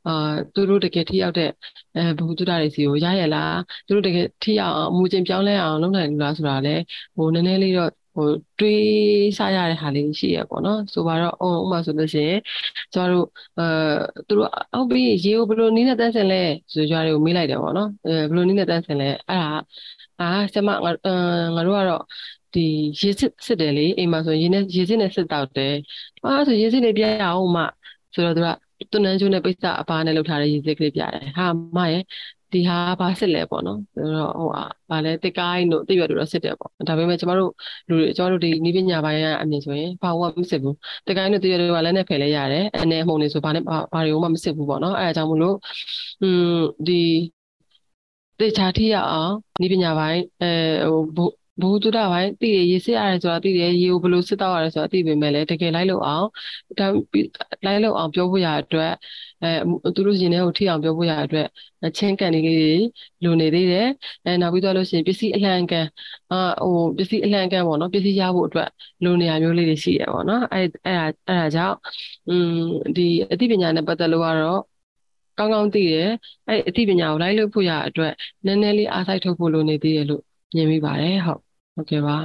[0.06, 0.12] အာ
[0.54, 1.50] သူတို့တကယ်ထိရောက်တဲ့
[1.96, 3.56] အဲဘဟုတုတတွေစီကိုရရလား
[3.88, 6.72] သူတို့တကယ်ထိရောက်အောင်အမူအကျင့်ပြောင်းလဲအောင်လုပ်နိုင်လားဆိုတာလဲ
[7.16, 8.26] ဟိုနည်းနည်းလေးတော့ဟို
[8.60, 8.84] တွေး
[9.38, 12.40] ဆရတဲ့ဟာလေးရှိရပေါ့နော်ဆိုပါတော့ဥပမာဆိုလို့ရှိရင်
[12.94, 13.26] ကျတို့
[13.58, 13.64] အဲ
[14.28, 16.42] သူတို့ဟုတ်ပြီရေကိုဘယ်လိုနည်းနဲ့တန်းဆင်လဲ
[16.74, 19.50] ဆိုကြွားတွေကိုမေးလိုက်တယ်ပေါ့နော်အဲဘယ်လိုနည်းနဲ့တန်းဆင်လဲအဲ့ဒါ
[20.20, 20.92] အာဆမငါငါ
[21.66, 22.02] တို့ကတော့
[22.54, 22.62] ဒီ
[23.02, 25.74] ရေစစ်စစ်တယ်လေအိမ်မှာဆိုရေနဲ့ရေစစ်နဲ့စစ်တောက်တယ်။
[26.24, 27.64] အာဆိုရေစစ်လေးပြရအောင်မှ
[28.14, 28.48] ဆိုတော့သူက
[28.92, 31.46] သူနန်းကျိုးနဲ့ပိဿအပါနဲ့လောက်ထားတဲ့ရေစစ်ကလေးပြတယ်။ဟာ
[31.78, 32.04] မရဲ့
[32.54, 37.52] ဒီဟာဘာစစ်လဲပေါ့နော်ဆိုတော့ဟိုဟာဘာလဲတစ်ကိုင်းတို့တိရွက်တို့တော့စစ်တယ်ပေါ့ဒါပေမဲ့ကျမတို့
[37.90, 40.76] လူတွေကျမတို့ဒီနီးပညာပိုင်းကအမြင်ဆိုရင်ဘာဝမစစ်ဘူး
[41.08, 45.56] တစ်ကိုင်းတို့တိရွက်တို့ကလည်းနဲ့ဖယ်လဲရတယ်အနေအမှုန်နေဆိုဘာနဲ့ဘာတွေကိုမှမစစ်ဘူးပေါ့နော်အဲအကြောင်းမလို့
[46.22, 46.94] อืมဒီ
[48.40, 50.52] တေချာထိရအောင်နီးပညာပိုင်းအဲ
[51.16, 51.28] ဟို
[51.62, 56.28] ဘုသူတပိုင်းသိရရေစစ်ရတယ်ဆိုတာသိတယ်ရေကိုဘယ်လိုစစ်တော့ရတယ်ဆိုတာသိပေမဲ့လည်းတကယ်လိုက်လို့အောင်
[56.80, 56.86] ဒါ
[57.66, 58.92] လိုက်လို့အောင်ပြောဖို့ရအတွက်
[59.44, 59.50] အဲ
[59.96, 61.48] သူတို့ရင်ထဲကိုထိအောင်ပြောဖို့ရအတွက်
[61.98, 62.56] ချင်းကန်လေးတွေ
[63.24, 63.88] လိုနေသေးတယ်
[64.26, 65.86] အဲနောက်ပြီးတော့လို့ရှိရင်ပစ္စည်းအလှန်ကန်
[66.32, 68.70] အာဟိုပစ္စည်းအလှန်ကန်ပေါ့နော်ပစ္စည်းရဖို့အတွက်
[69.04, 71.76] လိုနေရမျိုးလေးတွေရှိရပေါ့နော်အဲအဲဒါအဲဒါကြောင့်
[72.28, 72.52] อืม
[72.96, 74.60] ဒီအသိပညာနဲ့ပတ်သက်လို့ကတော့
[75.38, 76.08] ကောင်းကောင်းသိတယ်
[76.48, 78.12] အဲ့အသိပညာကိုလိုက်လို့ဖို့ရအတွက်
[78.46, 80.22] နည်းနည်းလေးအားစိုက်ထုတ်ဖို့လိုနေသေးတယ်လို့
[80.56, 81.49] မြင်မိပါတယ်ဟုတ်
[81.80, 82.18] ဟုတ်ကဲ့ပါ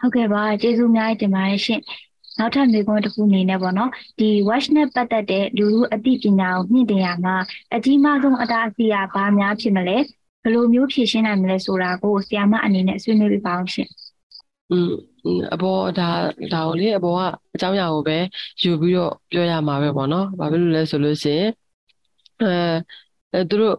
[0.00, 1.80] ဟုတ်ကဲ့ပါကျေးဇူးအများကြီးတင်ပါတယ်ရှင်
[2.38, 7.36] နောက်ထပ်မေးခွန်းတစ်ခုအနေနဲ့ပေါ့နော်ဒီ watch နဲ့ပတ်သက်တဲ့လူလူအသိပညာကိုမြင့်တင်ရမှာ
[7.74, 9.96] အကြီးမားဆုံးအတားအဆီးကဘာများဖြစ်မလဲ
[10.42, 13.88] ဘယ်လိုမျိုးဖြေရှင်းနိုင်မလဲဆိုတာကိုဆရာမအနေနဲ့ဆွေးနွေးပြပါအောင်ရှင်
[14.70, 14.90] อืม
[15.54, 16.08] အပေါ်ဒါ
[16.52, 17.20] ဒါကိုလေအပေါ်က
[17.54, 18.18] အကြောင်းအရာကိုပဲ
[18.62, 21.48] ယူပြီးတော့ပြောရမှာပဲပေါ့နော်ဘာဖြစ်လို့လဲဆိုလို့ရှိရင်
[23.32, 23.76] အဲသူတို့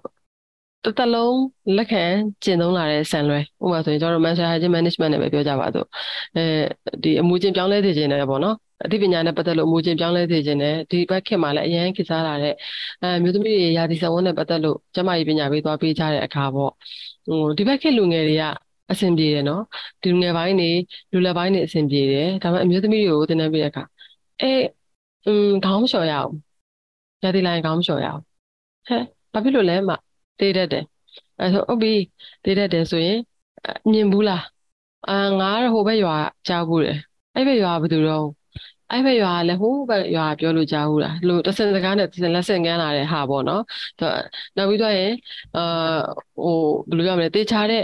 [0.83, 1.37] တစ်သက်လုံး
[1.77, 2.03] လက်ခံ
[2.43, 5.87] ကျင့်သုံးလာတဲ့ဆန်လွဲဥပမာဆိုရင်ကျွန်တော်တို့ master hygiene management နဲ့ပဲပြောကြပါစို့
[6.35, 6.41] အဲ
[7.03, 12.53] ဒီအမူအကျင့်ပြောင်းလဲစေခြင်းနဲ့ပေါ့နော်အသိပညာနဲ့ပတ်သက်လို့အမူအကျင့်ပြောင်းလဲစေခြင်းနဲ့ဒီဘက်ခေတ်မှာလည်းအရင်ခေတ်စားလာတဲ့
[13.01, 16.71] အဲမျိုးသမီးတွေရာသီစံဝန်းနဲ့ပတ်သက်လို့ကျမကြီးပညာပေးသွားပေးကြတဲ့အခါပေါ့
[17.27, 18.43] ဟိုဒီဘက်ခေတ်လူငယ်တွေက
[18.91, 19.61] အဆင်ပြေတယ်နော်
[20.03, 20.69] ဒီငယ်ပိုင်းနေ
[21.11, 23.83] လူလက်ပိုင်းနေအဆင်ပြေတယ်ဒါပေမဲ့အမျိုးသမီးတွေကိုသင်တန်းပေးတဲ့အခါ
[24.41, 24.53] အဲ
[25.25, 26.31] อืมခေါင်းမလျှော်ရအောင်
[27.23, 28.21] ရည်တည်လိုက်ခေါင်းမလျှော်ရအောင်
[28.87, 29.91] ဟဲ့ဘာဖြစ်လို့လဲမ
[30.41, 30.83] တေးတတ်တယ်
[31.39, 31.93] အဲဆိုဟုတ်ပြီ
[32.43, 33.19] တေးတတ်တယ်ဆိုရင်
[33.91, 34.43] မြင်ဘူးလား
[35.09, 36.15] အာငါဟိုဘက်ရွာ
[36.47, 36.97] ကြားဘူးတယ်
[37.35, 38.27] အဲ့ဘက်ရွာဘယ်သူတော့
[38.91, 43.63] အဲ့ဘက်ရွာလည်းဟိုဘက်ရွာပြောလို့ကြားဘူးလားလို့တစ်စင်စကားနဲ့တစ်စင်လက်ဆင့်ကမ်းလာတဲ့ဟာပေါ့နော်
[44.57, 45.11] နောက်ပြီးတော့ရင်
[45.55, 45.61] အာ
[46.43, 46.57] ဟို
[46.89, 47.83] ဘယ်လိုပြောမလဲတေချာတဲ့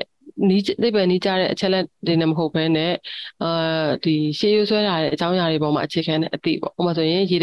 [0.49, 2.93] နီးသိပ္ပံနီးကြတဲ့အချက်လက်တွေနဲ့မဟုတ်ဘဲနဲ့
[3.41, 3.47] အာ
[4.03, 7.37] ဒီရှေးရိုးဆွဲလာတဲ့အကြောင်းအရာတွေပေါ်မှာအခြေခံတဲ့အသည့်ပေါ့ဥပမာဆိုရင်ရေ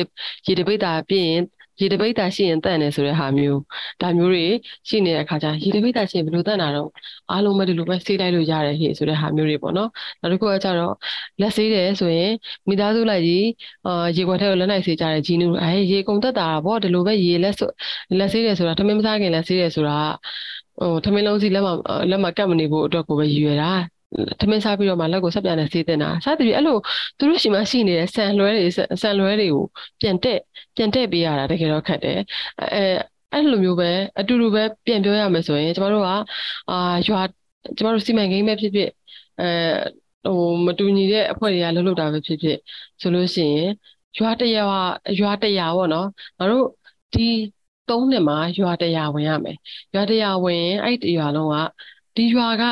[0.46, 1.42] ရေတပိတ်တာပြည့်ရင်
[1.80, 3.60] ရေတပိတ်တာရှိရင်တန့်တယ်ဆိုတဲ့ဟာမျိုး
[4.00, 4.44] ဒါမျိုးတွေ
[4.88, 6.88] ရှိနေတဲ့အခါကျရေတပိတ်တာရှိရင်ဘယ်လိုတန့်တာတော့
[7.30, 9.88] အားလုံးပဲဒီလိုပဲဆေးလိုက်လို့ရတယ်ဟေ့ဆိုတဲ့ဟာမျိုးတွေပေါ့နော်
[10.20, 10.92] နောက်တစ်ခုကကျတော့
[11.40, 12.30] လက်ဆေးတယ်ဆိုရင်
[12.68, 13.44] မိသားစုလိုက်ကြီး
[13.86, 17.54] အာရေခွက်ထဲကိုလက်နိုင်ဆေးကြတဲ့ဂျီနူအဲရေကုန်တက်တာပေါ့ဒီလိုပဲရေလက်
[18.18, 19.94] လက်ဆေးတယ်ဆိုတာထမင်းမစားခင်လက်ဆေးတယ်ဆိုတာ
[20.78, 21.68] ဟိုထမင်းလုံးစီလက်မ
[22.10, 23.68] လက်မကတ်မနေဖို့အတွက်ကိုပဲရည်ရွယ်တာ
[24.40, 26.76] ထမင်းစားပြီးတော့မှလက်ကိုဆက်ပြန်နဲ့ဆေးတင်တာစသဖြင့်အဲ့လို
[27.18, 28.66] သူတို့ရှိမှရှိနေတဲ့ဆန်လွဲတွေ
[29.02, 29.64] ဆန်လွဲတွေကို
[30.00, 30.38] ပြန်တက်
[30.76, 32.18] ပြန်တက်ပေးရတာတကယ်တော့ခက်တယ်
[32.60, 32.82] အဲ
[33.32, 36.08] အဲ့လိုမျိုးပဲအတူတူပဲပြန်ပြောရမယ်ဆိုရင်ကျမတို့က
[36.70, 36.74] အာ
[37.08, 37.20] ရွာ
[37.76, 38.90] ကျမတို့စီမံကိန်းပဲဖြစ်ဖြစ်
[39.40, 39.44] အဲ
[40.24, 40.34] ဟို
[40.66, 42.56] မတူညီတဲ့အဖွဲ့တွေကလှုပ်လှုပ်တာပဲဖြစ်ဖြစ်
[43.00, 43.68] ဆိုလို့ရှိရင်
[44.18, 44.80] ရွာတရွာ
[45.20, 46.06] ရွာတရွာပေါ့နော်
[46.38, 46.66] ငါတို့
[47.12, 47.22] ဒီ
[47.88, 49.56] သုံးနှစ်မှာရွာတရွာဝင်ရမယ်
[49.94, 51.56] ရွာတရွာဝင်အဲ့ဒီရွာလုံးက
[52.16, 52.62] ဒီရွာက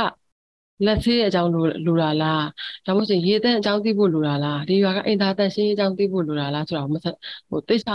[0.85, 2.45] လက်ဆေးအကြောင်းလိုလိုတာလား
[2.87, 7.15] ဒါမှမဟုတ်ရေသန့်အကြောင်းသိဖို့လိုတာလားဒီရွာကအင်တာတန်ရှင်းအကြောင်းသိဖို့လိုတာလားဆိုတော့မဆက်
[7.51, 7.91] ဟိုတိကျ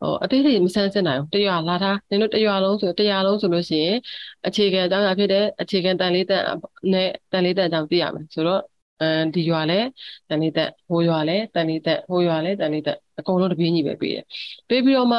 [0.00, 3.96] ဟိုအသေးစိတ်မဆန်းစစ်နိုင်ဘူးတရွာလာထားနင်တို့တရွာလုံးဆိုတရွာလုံးဆိုလို့ရှိရင်
[4.46, 6.42] အခြေခံအကြောင်းအရာဖြစ်တဲ့အခြေခံတန်လေးတန်
[6.92, 8.71] နဲ့တန်လေးတန်အကြောင်းသိရမယ်ဆိုတော့အဲ
[9.34, 9.74] ဒီရွာလဲ
[10.28, 14.24] တန်လေးတက်ဟိုရွာလဲတန်လေးတက်ဟိုရွာလဲတန်လေးတက်အကုန်လုံးတပြေးညီပဲပေးတယ်
[14.68, 15.18] ပေးပြီးတော့မှ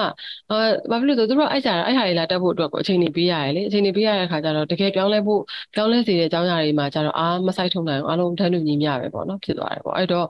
[0.50, 0.56] အာ
[0.92, 5.42] ဘာဖြစ်လို့ဆိုသူတို့အဲ့ကြတာအဲ့ဟာတွေလာတက်ဖို့အတွက်ကိုအချိန်နေပေးရတယ်လေအချိန်နေပေးရတဲ့ခါကျတော့တကယ်ပြောင်းလဲဖို့
[5.74, 10.26] ပြောင်းလဲစေတဲ့အကြောင်းအရာတွေမှာကျတော့အားမဆိုင်ထုံနိုင်ဘူးအားလုံးတန်းတူညီမျှပဲပေါ့နော်ဖြစ်သွားတယ်ပေါ့အဲ့တော့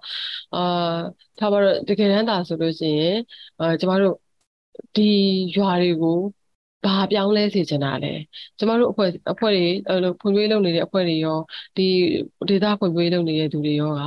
[0.54, 0.60] အာ
[1.40, 3.16] ထားပါတော့တကယ်တမ်းသာဆိုလို့ရှိရင်
[3.60, 4.14] အာကျမတို့
[4.96, 5.04] ဒီ
[5.56, 6.12] ရွာတွေကို
[6.86, 8.10] ဘာပြောင်းလဲစေချင်တာလဲ
[8.58, 11.38] ကျမတို့အဖွဲ့အဖွဲ့တွေအဲ့လိုဖွံ့ဖြိုးလုပ်နေတဲ့အဖွဲ့တွေရော
[11.78, 11.84] ဒီ
[12.50, 14.02] ဒေသဖွံ့ဖြိုးလုပ်နေတဲ့သူတွေရောက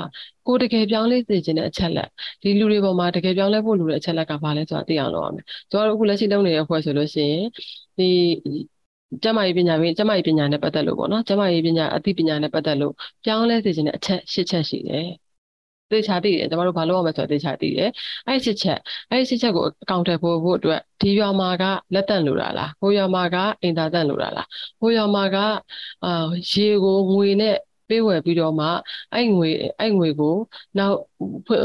[0.46, 2.08] ကိုတကယ်ပြောင်းလဲစေချင်တဲ့အချက်လက်
[2.42, 7.44] ဒီလူတွေပေါ်မှာတကယ်ပြောင်းလဲဖို့လိုတဲ့အချက်လက်ကဘာလဲဆိုတာသိအောင်လုပ်ရမယ်ကျမတို့အခုလက်ရှိလုပ်နေတဲ့အဖွဲ့ဆိုလို့ရှိရင်
[7.98, 8.04] ဒီ
[9.22, 12.92] ကျမရေးပညာပင်ကျမရေးပညာနဲ့ပတ်သက်လို့ပေါ့နော်ကျမရေးပညာအသိပညာနဲ့ပတ်သက်လို့
[13.24, 15.06] ပြောင်းလဲစေချင်တဲ့အချက်၈ချက်ရှိတယ်
[15.90, 17.88] သေချာသိတယ်ကျမတို့ဘာလုပ်ရမလဲဆိုတော့သေချာသိတယ်
[18.26, 18.78] အဲ့ဒီစစ်ချက်
[19.10, 24.46] အဲ့ဒီစစ်ချက်ကိုအကောင့်ထဲပို့ဖို့အတွက်ဒီရွာမှာကလက်တန့်လိုတာလားဟိုရွာမှာကအင်တာတန့်လိုတာလား
[24.80, 25.36] ဟိုရွာမှာက
[26.04, 26.08] အာ
[26.50, 27.54] ရေကိုငွေနဲ့
[27.88, 28.66] ပေးဝယ်ပြီးတော့မှ
[29.14, 29.48] အဲ့ငွေ
[29.80, 30.34] အဲ့ငွေကို
[30.78, 30.96] နောက်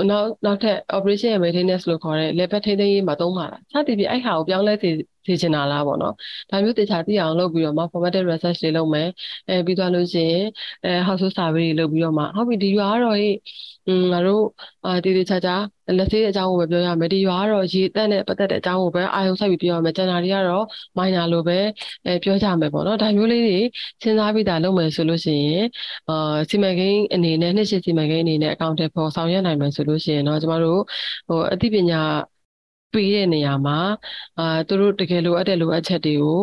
[0.10, 4.90] နောက်နောက်ထပ် operation and maintenance လို့ခေါ်တဲ့ level ထိန်းသိမ်းရေးမှာသုံးပါလားစသည်ဖြင့်အဲ့ဟာကိုပြောင်းလဲစေ
[5.28, 6.14] စေချင်တာလားပေါ့နော်
[6.50, 9.08] ဒါမျိုးတေချာသိအောင်လုပ်ပြီးတော့မှ formatted research တွေလုပ်မယ်
[9.50, 10.46] အဲပြီးသွားလို့ရှိရင်
[10.86, 13.30] အဲ house survey တွေလုပ်ပြီးတော့မှဟုတ်ပြီဒီရွာကတော့ဟိ
[13.88, 14.44] อืมငါတို့
[14.86, 15.56] အာတည်တည်ချာချာ
[15.98, 20.66] လက်သေးအကြောင်းကိုပဲပြောရမယ်ဒီရွာကတော့ရေတက်နဲ့ပတ်သက်တဲ့အကြောင်းကိုပဲအာရုံစိုက်ပြီးပြောရမယ်ကျန်တာတွေကတော့
[20.98, 21.60] minor လို့ပဲ
[22.06, 23.58] အဲပြောကြမယ်ပေါ့နော်ဒါမျိုးလေးတွေ
[24.02, 25.66] စဉ်းစားပြီးတာလုပ်မယ်ဆိုလို့ရှိရင်
[26.10, 30.82] အာစီမံကိန်းအနေနဲ့နှစ်ရှစ်စီမံကိန်းအနေနဲ့အကောင့်ထဲပေါ်ဆောင်ရွက်နိုင်မယ်ဆိုလို့ရှိရင်တော့ကျမတို့
[31.28, 32.02] ဟိုအသိပညာ
[32.94, 33.78] ပေးတဲ့နေရာမှာ
[34.38, 36.40] အာသူတို့တကယ်လိုအပ်တဲ့လိုအပ်ချက်တွေကို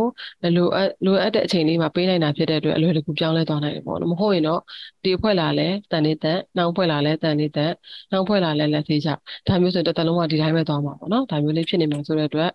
[0.57, 4.61] လိုအပ်လိုအပ်တဲ့အချိန်လေးမှာပေးနိုင်တာဖြစ်တဲ့အတွက်အလွယ်တကူပြောင်းလဲသွားနိုင်တယ်ပေါ့နော်မဟုတ်ရင်တော့
[5.03, 7.71] ဒီအဖွဲ့လာလဲတန်နေတန်နောက်အဖွဲ့လာလဲတန်နေတန်
[8.13, 9.09] နောက်အဖွဲ့လာလဲလက်သေးချ
[9.47, 12.51] ဒါမျိုးဆိုတစ်သက်လုံးကဒီတိုင်းပဲသွားမှာပေါ့နော်ဒါမျိုးလေးဖြစ်နေမှာဆိုတဲ့အတွက်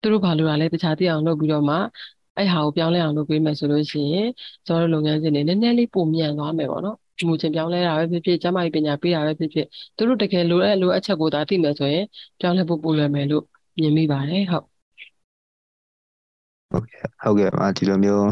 [0.00, 1.76] သူတို့ဘာလိုတာလဲတခြားသိအောင်လုပ်ပြီးတော့မှ
[2.40, 4.28] အဲ့ဟာကိုပြောင်းလဲအောင်လုပ်ပေးမယ်ဆိုလို့ရှိရင်
[4.66, 6.96] ကျွန်တော်တို့လုပ်ငန်းစဉ်တွေနည်းနည်းလေးပုံမြန်သွားမယ်ပေါ့နော်
[7.28, 12.04] မူချင်းပြောင်းလဲတာပဲဖြစ်ဖြစ်ကျမကြီးပညာပေးတာပဲဖြစ်ဖြစ်သူတို့တကယ်လိုအပ်လိုအပ်ချက်ကိုသာသိမယ်ဆိုရင်
[12.40, 13.44] ပြောင်းလဲဖို့ပိုလွယ်မယ်လို့
[13.78, 14.64] မြင်မိပါတယ်ဟုတ်
[16.72, 18.26] ဟုတ်ကဲ့ဟုတ်ကဲ့ပါဒီလိုမျိုး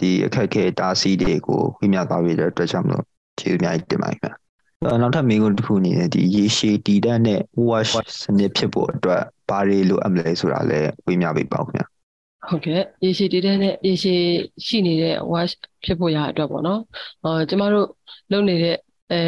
[0.00, 3.04] ဒီအခက်အခဲတားဆီးတွေကိုဝိမြသွားပြီးတဲ့အတွက်ကြောင့်မလို့
[3.40, 4.34] ကျေးဇူးအများကြီးတင်ပါတယ်ခင်
[4.82, 7.92] ဗျာနောက်ထပ်မိကုန်းတစ်ခုအနေနဲ့ဒီရေရှည်တည်တတ်တဲ့ wash
[8.22, 11.86] စနစ်ဖြစ်ဖို့အတွက်ဘာတွေလိုအပ်မလဲဆိုတာလည်းဝိမြပေးပါဦးခင်ဗျာ
[12.48, 14.20] ဟုတ်ကဲ့ရေရှည်တည်တဲ့နဲ့ရေရှည်
[14.66, 16.80] ရှိနေတဲ့ wash ဖြစ်ဖို့ရအတွက်ပေါ့နော်
[17.24, 17.86] အော်ကျမတို့
[18.32, 18.76] လုပ်နေတဲ့
[19.10, 19.18] အဲ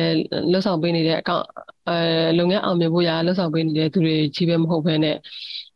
[0.50, 1.46] လှုပ်ဆောင်ပေးနေတဲ့အကောင့်
[1.88, 1.94] အဲ
[2.38, 5.16] လုပ်ငန်းအောင်မြင်ဖို့ရလှုပ်ဆောင်ပေးနေတဲ့သူတွေကြီးပဲမဟုတ်ဘဲနဲ့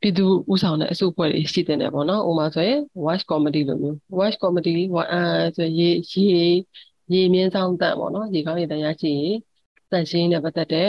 [0.00, 4.76] ပြည်သူဥဆောင်တဲ့အစုအဖွဲ့တွေရှိတဲ့တယ်ပေါ့နော်ဥပမာဆိုရင် watch committee လိုမျိုး watch committee
[5.12, 5.20] အဲ
[5.56, 6.48] ဆိုရေရေ
[7.12, 9.36] ရေမြင့်ဆောင်တန်ပေါ့နော်ရေကောင်းရေတရားရှိရင်
[9.90, 10.88] တန်ရှင်းနဲ့ပတ်သက်တဲ့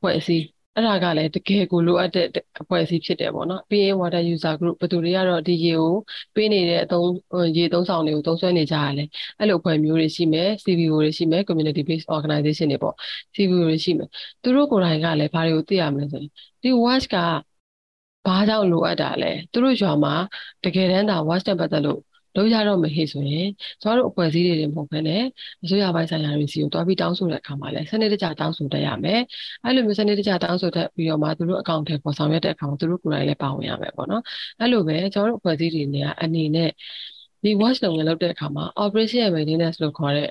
[0.00, 2.26] ဖွဲ့အစည်း အဲ့ဒါကလည်းတကယ်ကိုလိုအပ်တဲ့
[2.60, 5.92] အဖွဲ့အစည်းဖြစ်တယ်ပေါ့နော်ပြီးရင် water user group ဘယ်သူတွေကတော့ဒီရေကို
[6.34, 7.08] ပေးနေတဲ့အသုံး
[7.56, 9.08] ရေသုံးဆောင်တွေကိုသုံးစွဲနေကြရတယ်
[9.38, 12.94] အဲ့လိုအဖွဲ့မျိုးတွေရှိမယ် CVO တွေရှိမယ် community based organization တွေပေါ့
[13.34, 14.08] CVO တွေရှိမယ်
[14.42, 16.30] သူတို့ကိုယ်တိုင်ကလည်းဘာတွေကိုသိရမလဲဆိုရင်
[16.62, 17.16] ဒီ watch က
[18.26, 20.14] ဘာကြောင့်လိုအပ်တာလဲသူတို့ရွာမှာ
[20.64, 22.00] တကယ်တမ်းသာ watch နဲ့ပတ်သက်လို့
[22.36, 23.46] လုပ်ရတော့မဟိဆိုရင်
[23.82, 25.22] ကျမတို့အဖွဲ့အစည်းတွေမဟုတ်ဘဲနဲ့
[25.62, 29.20] အစိုးရပိုင်းဆိုင်ရာတွေစီကိုတွားပြီးတောင်းဆိုတဲ့အခါမှာလည်းစနစ်တကျတောင်းဆိုတတ်ရမယ်
[29.64, 34.22] အဲ့လိုမျိုးစနစ်တကျတောင်းဆိုတတ်ပြီးတော့မှသူတို့အကောင့်ထဲပေါ်ဆောင်ရွက်တဲ့အခါမှာသူတို့ကိုယ်တိုင်လည်းပါဝင်ရမယ်ပေါ့နော်
[34.58, 36.68] အဲ့လိုပဲကျမတို့အဖွဲ့အစည်းတွေနေအနေနဲ့
[37.44, 40.28] ဒီ watch လုပ်ငန်းလုပ်တဲ့အခါမှာ operation and maintenance လို့ခေါ်တဲ့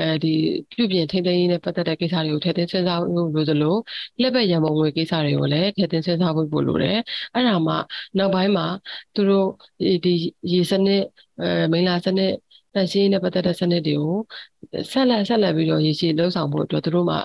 [0.00, 0.28] အဲဒီ
[0.72, 3.74] ပြုပြင်ထိန်းသိမ်းရေးနဲ့ပတ်သက်တဲ့ကိစ္စတွေကိုထည့်သွင်းစဉ်းစားဖို့လိုသလို
[4.20, 6.96] လက်ပတ်ရန်ပုံငွေကိစ္စတွေကိုလည်းထည့်သွင်းစဉ်းစားဖို့လိုတယ်
[7.34, 7.74] အဲ့ဒါမှ
[8.18, 8.66] နောက်ပိုင်းမှာ
[9.14, 9.46] သူတို့
[10.04, 10.10] ဒီ
[10.52, 11.00] ရေစနစ်
[11.40, 12.30] အဲမိလာစနစ်
[12.74, 14.18] တန်ရှင်းနဲ့ပတ်သက်တဲ့စနစ်တွေကို
[14.92, 17.18] ဆက်လက်ဆက်လက်ပြီးတော့ရည်ရှိလှုပ်ဆောင်ဖို့အတွက်သူတို့မှာ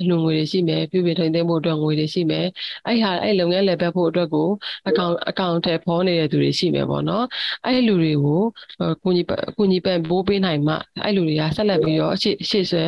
[0.00, 2.46] အလှငွေတွေရှိမယ်ပြုပြင်ထိန်းသိမ်းဖို့အတွက်ငွေတွေရှိမယ်
[2.86, 4.48] အဲ့ဟာအဲ့လုပ်ငန်းလည်ပတ်ဖို့အတွက်ကို
[4.88, 7.24] အကောင့်အကောင့်ထဲဖော်နေတဲ့သူတွေရှိမယ်ပေါ့နော်
[7.64, 8.40] အဲ့လူတွေကို
[9.02, 9.22] ကုညီ
[9.58, 12.84] ကုညီပံ့ပိုးပေးနိုင်မှအဲ့လူတွေကဆက်လက်ပြီးတော့ရှေ့ရှေ့ဆွဲ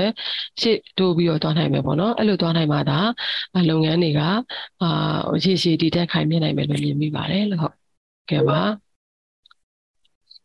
[0.61, 2.99] ရှေ့တိုးပြီးတော့သွားနိုင်မယ်ပေါ့နော်အဲ့လိုသွားနိုင်မှသာ
[3.71, 4.21] လုပ်ငန်းတွေက
[4.83, 4.89] အာ
[5.45, 7.75] ရှေ့ရှေ့တည်တက်ခိုင်မြဲနိုင်မယ်လို့မြင်မိပါတယ်လို့ဟုတ်
[8.31, 8.61] ကဲ့ပါ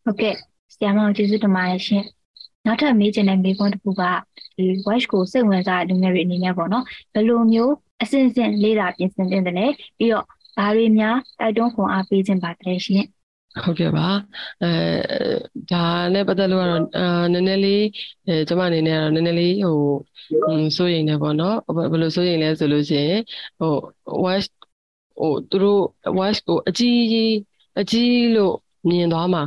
[0.04, 0.49] ဟုတ်ကဲ့
[0.80, 2.04] ဆရာမကျေးဇူးတင်ပါတယ်ရှင်
[2.66, 4.04] နောက်ထပ်မေးချင်တဲ့မေးခွန်းတစ်ခုက
[4.58, 10.26] ဒီ watch ကိုစိတ်ဝင်စားတဲ့လူငယ်တွေအနေနဲ့ပေါ့နော်ဘယ်လိုမျိုးအစဉ်အဆက်လေ့လာပြင်ဆင်တင်တယ်လဲပြီးတော့
[10.58, 13.06] ဘာတွေများတိုက်တွန်းခွန်အားပေးခြင်းပါတယ်ရှင်
[13.64, 14.08] ဟုတ်ကဲ့ပါ
[14.64, 14.72] အဲ
[15.72, 17.84] ဒါနဲ့ပတ်သက်လို့ကတော့အာနည်းနည်းလေး
[18.28, 19.78] အဲကျွန်မအနေနဲ့ကတော့နည်းနည်းလေးဟို
[20.78, 21.58] စိုးရိမ်နေပေါ့နော်
[21.92, 23.22] ဘယ်လိုစိုးရိမ်လဲဆိုလို့ရှိရင်
[23.60, 23.74] ဟို
[24.26, 24.48] watch
[25.20, 25.82] ဟိုသူတို့
[26.20, 27.34] watch ကိုအကြီးကြီး
[27.80, 28.56] အကြီးလို့
[28.88, 29.44] မြင်သွားမှာ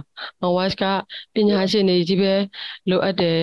[0.57, 0.85] watch က
[1.35, 2.33] ပညာရှင်တွေကြီးပဲ
[2.91, 3.39] လိုအပ်တယ်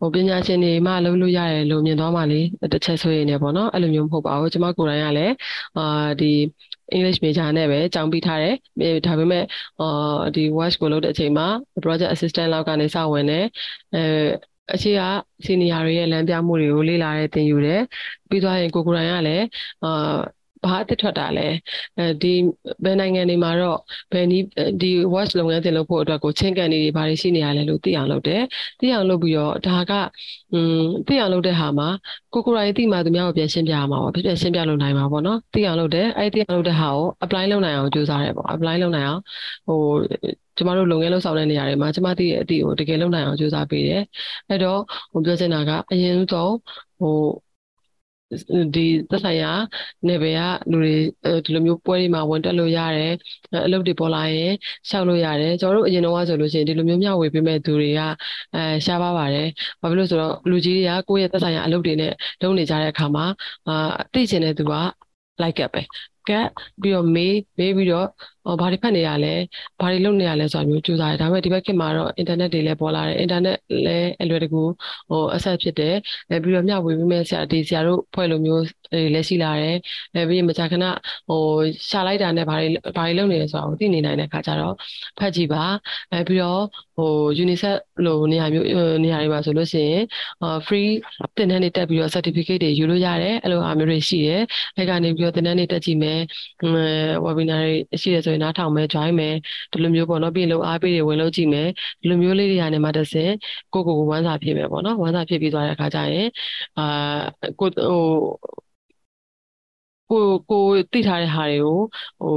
[0.00, 2.40] ဟိုပညာရှင်တွေမှလုပ်လို့ရတယ်လို့မြင်သွားမှာလေ
[2.72, 5.32] တစ်ချက်ဆိုရင်လည်းပေါ့နော်အဲ့လိုမျိုးမဟုတ်ပါဘူးကျွန်မကိုယ်တိုင်ကလည်း
[5.76, 5.82] အာ
[6.20, 6.26] ဒီ
[6.96, 8.54] English major နဲ့ပဲကြောင်းပြီးထားတယ်
[9.06, 9.44] ဒါပေမဲ့
[9.80, 9.86] အာ
[10.34, 11.46] ဒီ watch ကိုလုပ်တဲ့အချိန်မှာ
[11.84, 13.44] project assistant လောက်ကနေစဝင်တယ်
[13.94, 14.00] အဲ
[14.74, 15.02] အခြေက
[15.46, 17.80] senior တွေရဲ့လမ်းပြမှုတွေကိုလေ့လာတဲ့သင်ယူတယ်
[18.28, 19.44] ပြီးသွားရင်ကိုကိုရိုင်းကလည်း
[19.82, 19.88] အာ
[20.64, 21.48] ဘာအသစ်ထွက်တာလဲ
[21.98, 22.32] အဲဒီ
[22.84, 23.78] ဘယ်နိုင်ငံတွေမှာတော့
[24.12, 24.44] ဘယ်နည်း
[24.80, 28.42] ဒီ watch လုပ်ငန်းတင်လုပ်ဖို့အတွက်ကိုချင်းကန်နေတွေဘာတွေရှိနေရလဲလို့သိအောင်လုပ်တယ်
[28.80, 29.92] သိအောင်လုပ်ပြီးတော့ဒါက
[30.52, 31.88] อืมသိအောင်လုပ်တဲ့ဟာမှာ
[32.32, 39.20] ကိုကိုရိုင်းသိမှသူများကိုပြန်ရှင်းပြရမှာပေါ့ပြန်ရှင်းပြလုပ်နိုင်မှာပေါ့နော်သိအောင်လုပ်တယ်အဲ့ဒီသိအောင်လုပ်တဲ့ဟာကို apply လုပ်နိုင်အောင်ကြိုးစားတယ်ပေါ့ apply လုပ်နိုင်အောင်
[39.66, 39.78] ဟို
[40.56, 44.02] ကျမတို့လုပ်ငန်းလုပ်ဆောင်တဲ့နေရာတွေမှာကျမသိတဲ့အသည့်ကိုတကယ်လုပ်နိုင်အောင်ကြိုးစားပေးတယ်
[44.48, 44.80] အဲ့တော့
[45.12, 46.54] ဟိုပြောချင်တာကအရင်ဆုံး
[46.98, 47.10] ဟို
[48.74, 49.48] ဒီသက်ဆိုင်ရာ
[50.06, 50.92] နယ်ပယ်ကလူတွေ
[51.44, 53.12] ဒီလိုမျိုးပွဲတွေမှာဝင်တက်လို့ရတယ်
[53.66, 54.50] အလုပ်တွေပေါ်လာရင်
[54.88, 58.00] ရှောက်လို့ရတယ်ကျွန်တော်တို့အရင်တော့ဆိုလို့ရှိရင်ဒီလိုမျိုးမျှဝေပေးမဲ့သူတွေက
[58.54, 59.46] အဲရှားပါပါတယ်
[59.80, 63.24] ဘာဖြစ်လို့ဆိုတော့လူကြီးတွေကကိုယ့်ရဲ့သက်ဆိုင်ရာအလုပ်တွေနဲ့လုပ်နေကြတဲ့အခါမှာ
[63.68, 63.72] အာ
[64.12, 64.74] သိချင်တဲ့သူက
[65.42, 65.82] like ပဲ
[66.28, 66.46] ကတ်
[66.82, 68.08] ပြီးတော့မေးမေးပြီးတော့
[68.60, 69.34] ဘာတွေဖတ်နေရလဲ
[69.80, 74.62] ဘာတွေလုပ်နေရလဲဆိုတာမျိုးကြိုးစားတယ်ဒါပေမဲ့ဒီဘက်ခေတ်မှာတော့ internet တွေလည်းပေါ်လာတယ် internet လည်းအလွယ်တကူ
[75.10, 75.94] ဟို access ဖြစ်တယ်
[76.30, 78.62] အဲပြီးတော့မျှဝေပြီးမဲ့ဆရာဒီဆရာတို့ဖွဲ့လိုမျိုး
[79.14, 79.76] လည်းရှိလာတယ်
[80.14, 80.84] အဲပြီးရင်မကြာခဏ
[81.28, 81.40] ဟို
[81.90, 84.74] ရှာလိုက်တာနဲ့ဘာတွေဘာတွေလုပ်နေလဲဆိုတာကိုသိနေနိုင်တဲ့အခါကျတော့
[85.18, 85.64] ဖတ်ကြည့်ပါ
[86.12, 86.62] အဲပြီးတော့
[86.96, 87.10] ဟို
[87.42, 88.66] UNICEF လိုနေရာမျိုး
[89.04, 90.02] နေရာတွေမှာဆိုလို့ရှိရင်
[90.66, 90.88] free
[91.36, 94.42] သင်တန်းတွေတက်ပြီးတော့ certificate တွေယူလို့ရတယ်အဲ့လိုအားမျိုးတွေရှိတယ်
[94.76, 96.13] အဲကနေပြီးတော့သင်တန်းတွေတက်ကြည့်မယ်
[97.26, 99.32] webinar တွေရှိတယ်ဆိုရင်နားထောင်မယ် join မယ်
[99.72, 101.66] ဒီလိုမျိုးပေါ့နော်ပြီးလို့အားပေးတွေဝင်လို့ကြည့်မယ်
[102.00, 103.32] ဒီလိုမျိုးလေးတွေကနေမှတစ်ဆင့်
[103.72, 106.26] ကိုကိုကိုဝမ်းစာဖြစ်မယ်ပေါ့နော်ဝမ်းစာဖြစ်ပြီးသွားတဲ့အခါကျရင်
[106.76, 106.82] အာ
[107.58, 107.94] ကိုဟို
[110.14, 111.78] ကိုကိုသိထားတဲ့ဟာတွေကို
[112.20, 112.32] ဟို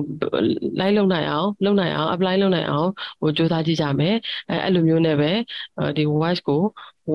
[0.79, 4.15] live လုပ်နိုင်အောင်လုပ်နိုင်အောင် apply လုပ်နိုင်အောင်ဟိုစူးစမ်းကြည့်ကြမယ်
[4.49, 5.31] အဲအဲ့လိုမျိုးနဲ့ပဲ
[5.97, 6.61] ဒီ voice ကို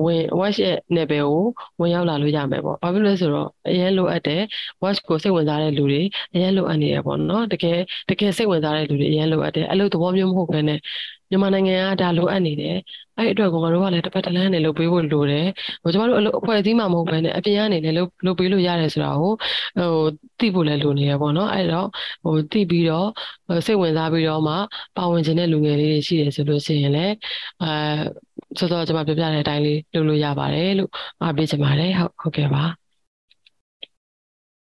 [0.05, 1.31] ဝင် watch ရဲ့ level
[1.77, 4.41] ကိုဝင်ရောက်လာလို့ရမယ်ပေါ့။ဘာဖြစ်လို့လဲဆိုတော့အရင်လိုအပ်တဲ့
[4.83, 6.01] watch ကိုစိတ်ဝင်စားတဲ့လူတွေ
[6.33, 7.77] အရင်လိုအပ်နေရပေါ့နော်။တကယ်
[8.09, 10.79] တကယ်စိတ်ဝင်စားတဲ့လူတွေအရင်လိုအပ်တယ်။အဲ့လိုသဘောမျိုးမဟုတ်ဘဲနဲ့
[11.33, 12.75] မြန်မာနိုင်ငံကဒါလိုအပ်နေတယ်။
[13.17, 15.47] အဲ့အတွက်ကငါတို့ကလည်းတစ်ပတ်တစ်လမ်းနဲ့လုပ်ပေးဖို့လိုတယ်။
[15.83, 19.31] ဟိုကျမတို့အဖွဲ့အစည်းမှမဟုတ်ဘဲနဲ့အပြင်ကနေလည်းလုပ်လုပ်ပေးလို့ရတယ်ဆိုတာကို
[19.79, 19.91] ဟို
[20.39, 21.87] သိဖို့လည်းလိုနေရပေါ့နော်။အဲ့တော့
[22.23, 23.07] ဟိုသိပြီးတော့
[23.65, 24.53] စိတ်ဝင်စားပြီးတော့မှ
[24.97, 27.13] ပါဝင်ခြင်းတဲ့လူငယ်လေးတွေရှိတယ်ဆိုလို့ရှိရင်လည်း
[27.61, 27.67] အဲ
[28.57, 30.89] စောစောကျွန်မပြောပြတဲ့အတိုင်းလေးလုပ်လို့ရပါတယ်လို့
[31.21, 32.63] အားပေးချင်ပါတယ်ဟုတ်ဟုတ်ကဲ့ပါ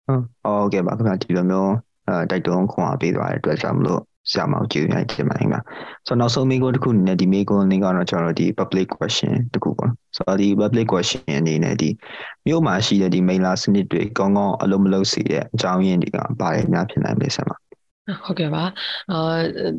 [0.06, 1.72] ဟုတ်ဟုတ်ကဲ့ပါခင်ဗျာဒီလိုမျိုး
[2.06, 5.60] အဲတိုက်တွန်းခွန်အားပေးသွားတဲ့အတွက်ကြောင့်မလို့ ဆရာမကိုကျေးဇူးများတင်ပါတယ်ခင်ဗျာ
[6.06, 11.90] ဆိုတော့နောက်ဆုံးမိကုန်းတစ်ခုအနေနဲ့ဒီမိကုန်းလေးကတော့ကျွန်တော်တို့ဒီ public question တစ်ခုပေါ့ဆိုတော့ဒီ public question အနေနဲ့ဒီ
[12.46, 17.52] မြို့မှာရှိတဲ့ဒီ mailer စနစ်တွေကောင်းကောင်းအလုံးမလုံးစီတဲ့အကြောင်းရင်းတွေကဘာတွေများဖြစ်နိုင်လဲဆရာမ
[18.22, 18.64] ဟုတ်ကဲ့ပါ
[19.10, 19.18] အာ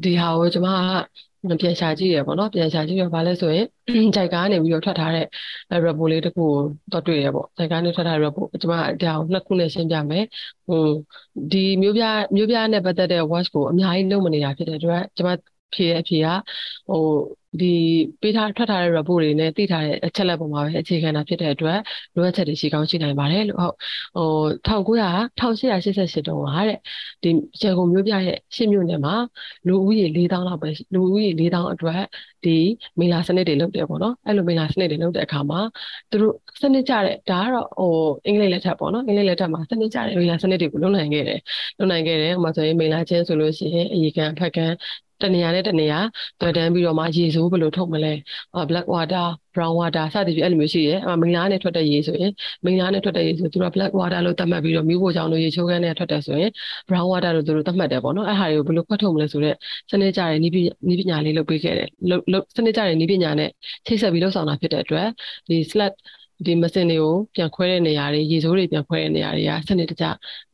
[0.04, 1.29] ဒီဟာကိုကျွန်မက
[1.62, 3.66] ပြန်ရှာကြည့်ရပေါ့နော်ပြန်ရှာကြည့်ရဘာလဲဆိုရင်
[4.16, 5.26] ဂျိုက်ကားနေပြီးတော့ထွက်ထားတဲ့
[5.86, 6.60] report လေးတစ်ခုကို
[6.92, 10.24] တော့တွေ့ရပေါ့ဂျိုက်ကားနေထွက်ထားတဲ့ report ကျွန်မဒါကိုနှစ်ခုနဲ့ရှင်းပြမယ်
[10.68, 10.78] ဟို
[11.52, 12.04] ဒီမျိုးပြ
[12.36, 15.32] မျိုးပြနဲ့ပတ်သက်တဲ့ watch ကိုအများကြီးလုပ်မနေတာဖြစ်တဲ့အတွက်ကျွန်မ
[15.74, 16.28] ဖြေရဖြေရ
[16.88, 16.98] ဟို
[17.58, 17.66] ဒီ
[18.22, 21.78] ပေးထားထွက်ထားတဲ့ report တွေနဲ့သိထားတဲ့အချက်လက်ပေါ်မှာပဲအခြေခံတာဖြစ်တဲ့အတွက်
[22.16, 23.74] လိုအပ်ချက်တွေရှိကောင်းရှိနိုင်ပါတယ်လို့ဟုတ်
[24.16, 24.26] ဟို
[24.68, 25.00] 1900
[25.40, 26.78] 1888တုန်းကတဲ့
[27.24, 27.30] ဒီ
[27.62, 29.16] ရန်ကုန်မြို့ပြရဲ့ရှစ်မြို့နယ်မှာ
[29.68, 32.02] လူဦးရေ4000လောက်ပဲလူဦးရေ4000အတွက်
[32.44, 32.58] ဒီ
[33.00, 35.60] မိလာစနစ်တွေလုပ်တယ်ပေါ့နော်အဲ့လိုမိလာစနစ်တွေလုပ်တဲ့အခါမှာ
[36.12, 37.92] သူတို့စနစ်ကြတဲ့ဒါကတော့ဟို
[38.26, 41.40] အင်္ဂလိပ်လက်ထပ်ပေါ့နော်အင်္ဂလိပ်လက်ထပ်မှာစနစ်ကြတဲ့မိလာစနစ်တွေကိုလုပ်နိုင်ခဲ့တယ်
[41.78, 44.72] လုပ်နိုင်ခဲ့တယ်ဟိုမှာဆိုရင်မိလာချင်းဆိုလို့ရှိရင်အရေကန်ဖက်ကန်
[45.22, 46.00] တနေရာနဲ့တနေရာ
[46.40, 48.14] တွေ့တန်းပြီးတော့မှရေစိုးဘယ်လိုထုတ်မလဲ
[48.70, 52.32] black water brown water စသဖြင့်အဲ့လိုမျိုးရှိရဲအမိန်လားနဲ့ထွက်တဲ့ရေဆိုရင်
[52.66, 56.52] မိန်လားနဲ့ထွက်တဲ့ရေဆိုသူတို့ black water လို့သတ်မှတ်ပြီးတော့မြို့ပေါ်ကြောင်လို့ရေချိုးခန်းနဲ့ထွက်တဲ့ဆိုရင်
[56.90, 59.56] brown water လို့သူတို့သတ်မှတ်တယ်ပေါ့နော်အဲ့ဟာတွေကိုဘယ်လိုခွက်ထုတ်မလဲဆိုတော့
[59.92, 61.88] စနစ်ကြတဲ့နီးပညာလေးလုပ်ပေးခဲ့တယ်
[62.56, 63.50] စနစ်ကြတဲ့နီးပညာနဲ့
[63.88, 65.08] ချိတ်ဆက်ပြီးလှုပ်ဆောင်တာဖြစ်တဲ့အတွက်
[65.50, 65.94] ဒီ slat
[66.46, 70.06] ဒီမစင်တွေကိုပြန်ခွဲတဲ့နေရာတွေရေစိုးတွေပြန်ခွဲတဲ့နေရာတွေကစနစ်တကျ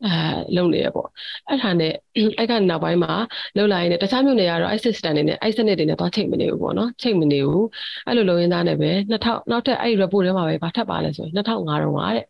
[0.05, 0.11] အဲ
[0.55, 1.07] လုပ်နေရပေါ့
[1.47, 1.91] အဲ့ဒါနဲ့
[2.37, 3.13] အဲ့ကနောက်ပိုင်းမှာ
[3.57, 7.65] လုပ်လာရင်တခြားမြို့နယ်ကတော့အဲ့ system တွေနဲ့အဲ့စနစ်တွေနဲ့သွားချိန်မနေဘူးပေါ့နော်ချိန်မနေဘူး
[8.07, 12.23] အဲ့လိုလုပ်ရင်းသားနဲ့ပဲ2000နောက်ထပ်အဲ့ report ထဲမှာပဲဘာထပ်ပါလဲဆိုရင်2005တုန်းကတဲ့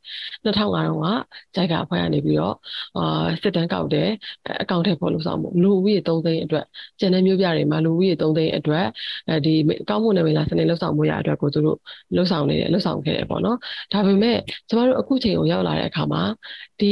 [0.46, 1.08] 2005တုန်းက
[1.56, 2.56] ဂျိုက်ကအဖွဲ့ကနေပြီးတော့
[2.98, 4.10] အာစစ်တမ်းကောက်တယ်
[4.62, 6.66] အကောင့်ထဲပေါ်လို့ဆောင်မှုလူဦးရေ3သိန်းအတွက်
[7.00, 8.86] ကျန်တဲ့မြို့ပြတွေမှာလူဦးရေ3သိန်းအတွက်
[9.30, 9.54] အဲဒီ
[9.90, 11.78] ကောင်းမှုနယ်မြေလားစနစ်လှုပ်ဆောင်မှုရအတွက်ကိုသူတို့
[12.16, 13.58] လှုပ်ဆောင်နေတယ်လှုပ်ဆောင်ခဲ့တယ်ပေါ့နော်
[13.92, 14.36] ဒါပေမဲ့
[14.68, 16.22] ကျမတို့အခုချိန်ကိုရောက်လာတဲ့အခါမှာ
[16.80, 16.88] ဒီ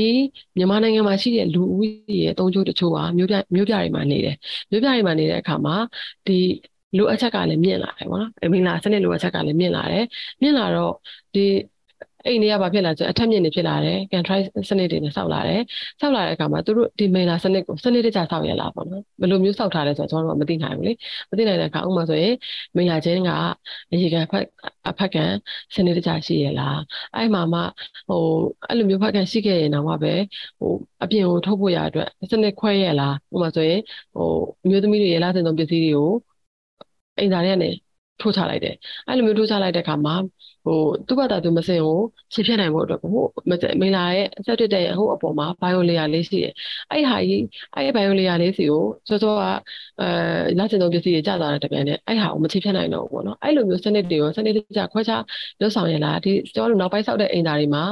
[0.58, 4.36] မြန်မာနိုင်ငံမှာရှိတဲ့လူဦးရေရဲ့အသုံးချိုးတချို့ဟာမြို့ပြမြို့ပြတွေမှာနေတယ်
[4.72, 5.76] မြို့ပြတွေမှာနေတဲ့အခါမှာ
[6.28, 6.34] ဒီ
[6.98, 10.04] လိုအပ်ချက်ကလည်းမြင့်လာတယ်ပေါ့နော်အမင်္ဂလာစနစ်လိုအပ်ချက်ကလည်းမြင့်လာတယ်
[10.42, 10.94] မြင့်လာတော့
[11.34, 11.42] ဒီ
[12.26, 15.62] အိမ်တွေကဘာဖြစ်လာဆိုအထက်မြင့်နေဖြစ်လာတယ်ကန်ထရိုက်စနစ်တွေနဲ့ဆောက်လာတယ်
[16.02, 20.94] ဆောက်လာတဲ့အခါမှာသူတို့ဒီမိန်လာစနစ်ကိုစနစ်တကျဆောက်ရလားပေါ့နော်ဘယ်လိုမျိုးဆောက်ထားလဲဆိုတော့ကျွန်တော်တို့ကမသိနိုင်ဘူးလေ
[21.30, 22.34] မသိနိုင်တဲ့အခါဥပမာဆိုရင်
[22.76, 23.30] မိန်လာချင်းက
[23.92, 24.44] အရေကန်ဖက်
[24.90, 25.32] အဖက်ကန်
[25.76, 26.78] စနစ်တကျရှိရလား
[27.16, 27.60] အဲ့မှာမှ
[28.08, 28.22] ဟို
[28.68, 30.14] အဲ့လိုမျိုးဖက်ကန်ရှိခဲ့ရင်တော့ပဲ
[30.60, 30.72] ဟို
[31.04, 33.80] အပြင်ကိုထုတ်ဖို့ရအတွက်စနစ်ခွဲရလားဥပမာဆိုရင်
[34.14, 34.24] ဟို
[34.64, 36.10] အမျိုးသမီးတွေရဲ့လာတင်သုံးပစ္စည်းတွေကို
[37.18, 37.70] အိမ်သားတွေကနေ
[38.20, 38.76] ထိုးချလိုက်တယ်
[39.08, 40.16] အဲ့လိုမျိုးထိုးချလိုက်တဲ့အခါမှာ
[40.66, 41.98] ဟိုသူ့ဘာသာသူမစင်ကို
[42.34, 43.12] ခြေဖြတ်နိုင်ဖို့အတွက်ဟို
[43.82, 46.54] မင်လာရဲ့အဆက်တက်တဲ့ဟိုအပေါ်မှာ bio layer လေးရှိတယ်
[46.92, 47.44] အဲ့ဟာကြီး
[47.76, 49.42] အဲ့ bio layer လေးစီကိုစောစောက
[50.00, 50.06] အဲ
[50.58, 55.24] လက်ကျင်သုံးပစ္စည်းတွေကျသွားတဲ့တပြန်နဲ့အဲ့ဟာကိုမခြေဖြတ်နိုင်တော့ဘူးပေါ့နော်အဲ့လိုမျိုးစနစ်တွေကိုစနစ်တကျခွဲခြား
[55.60, 57.84] လွတ်ဆောင်ရလားဒီကျွန်တော်တို့နောက်ပိုင်းဆောက်တဲ့အိမ်သားတွေမှာ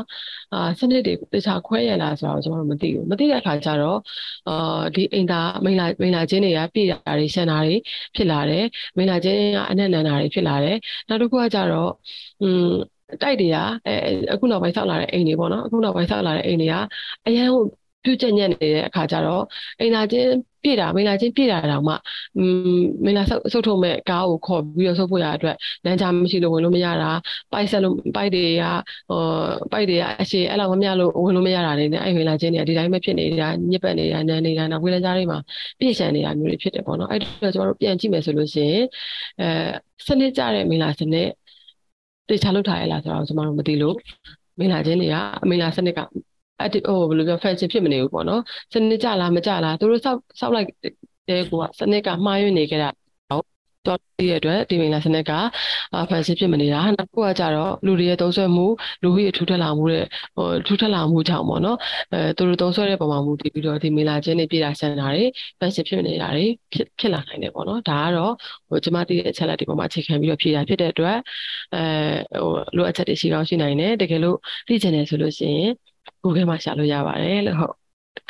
[0.54, 4.00] အာစနစ်တွေတခြားခွဲရလားဆိုတော့ကျွန်တော်တို့မသိဘူးမသိတဲ့အခါကျတော့
[4.48, 7.76] အာဒီအိမ်သားမိန်လာမိန်လာချင်းတွေကပြည့်တာတွေရှန်တာတွေ
[8.16, 8.66] ဖြစ်လာတယ်
[8.98, 10.78] မိန်လာချင်းကအနက်နန်တာတွေဖြစ်လာတယ်
[11.10, 11.92] နောက်တစ်ခုကကျတော့
[12.42, 12.61] อืม
[13.22, 13.94] တိုက်တွေကအဲ
[14.34, 16.76] အခုနောက်ပိုင်းဆောက်လာတဲ့အိမ်တွေပေါ့နော်အခုနောက်ပိုင်းဆောက်လာတဲ့အိမ်တွေက
[17.26, 17.64] အရန်ကို
[18.04, 19.44] ပြုချက်ညက်နေတဲ့အခါကျတော့
[19.80, 20.30] အိမ်သာချင်း
[20.64, 21.94] ပြည့်တာမိလာချင်းပြည့်တာတောင်မှ
[22.38, 22.42] อื
[22.78, 27.12] มမိလာဆုပ်ဆုပ်ထုံမဲ့ကားကိုခေါ်ပြီးတော့ဆုပ်ဖို့ရအတွက်လမ်းကြားမရှိလို့ဝင်လို့မရတာ
[27.52, 28.64] ပိုက်ဆက်လို့ပိုက်တွေက
[29.10, 29.18] ဟို
[29.72, 35.40] ပိုက်တွေကအရှိအဲ့လောက်မမြလို့ဝင်လို့မရတာနေနဲ့အဲ့မိလာချင်းတွေကဒီတိုင်းပဲဖြစ်နေတာညစ်ပတ်နေတာနန်းနေတာနောက်ဝေးလမ်းကြားတွေမှာ
[35.80, 38.86] ပြည့်ရှံနေတာမျိုးတွေဖြစ်တယ်ပေါ့နော်အဲ့တော့ကျွန်တော်တို့ပြန်ကြည့်မယ်ဆိုလို့ရှိရင်
[39.42, 39.46] အဲ
[40.08, 41.28] စနစ်ကြတဲ့မိလာစနစ်
[42.32, 43.96] တေချာလောက်ထားရလားဆိုတော့ကျွန်တော်တို့မသိလို့
[44.60, 46.00] မိလာချင်းတွေကအမိလာစနစ်က
[46.60, 48.42] အဲ့ဟိုဘယ်လိုပြော function ဖြစ်မနေဘူးပေါ့နော်
[48.74, 50.68] စနစ်ကြလားမကြလားသူတို့စောက်စောက်လိုက်
[51.28, 52.90] တဲ့ကိုကစနစ်ကမှားယွင်းနေကြတာ
[53.88, 55.32] တော့ဒီရဲ့အတွက်ဒီမိန်လာစနစ်က
[56.10, 58.66] ဖန်ဆင်းဖြစ်မနေတာနောက်တစ်ခုကကြတော့လူတွေရဲ့သုံးဆွဲမှု
[59.04, 61.78] လူကြီးထူထပ်လာမှုတဲ့ဟိုထူထပ်လာမှုကြောင့်ပေါ့နော်
[62.14, 65.24] အဲသူတို့သုံးဆွဲတဲ့ပုံမှာမူတည်ပြီးတော့ဒီမိန်လာချင်းတွေပြည်တာဆန်တာတွေ
[65.60, 68.34] ဖန်ဆင်းဖြစ်နေတာတွေဖြစ်ဖြစ်လာနိုင်တယ်ပေါ့နော်ဒါကတော့
[68.70, 71.18] ဟိုကျမတည်တဲ့အချက်လက်တွေပေါ်မှာအခြေခံပြီးတော့ဖြေတာဖြစ်တဲ့အတွက်
[71.76, 75.72] အဲဟိုလိုအပ်ချက်တွေရှိကောင်းရှိနိုင်တယ်တကယ်လို့သိချင်တယ်ဆိုလို့ရှိရင်
[76.24, 77.74] Google မှာရှာလို့ရပါတယ်လို့ဟုတ်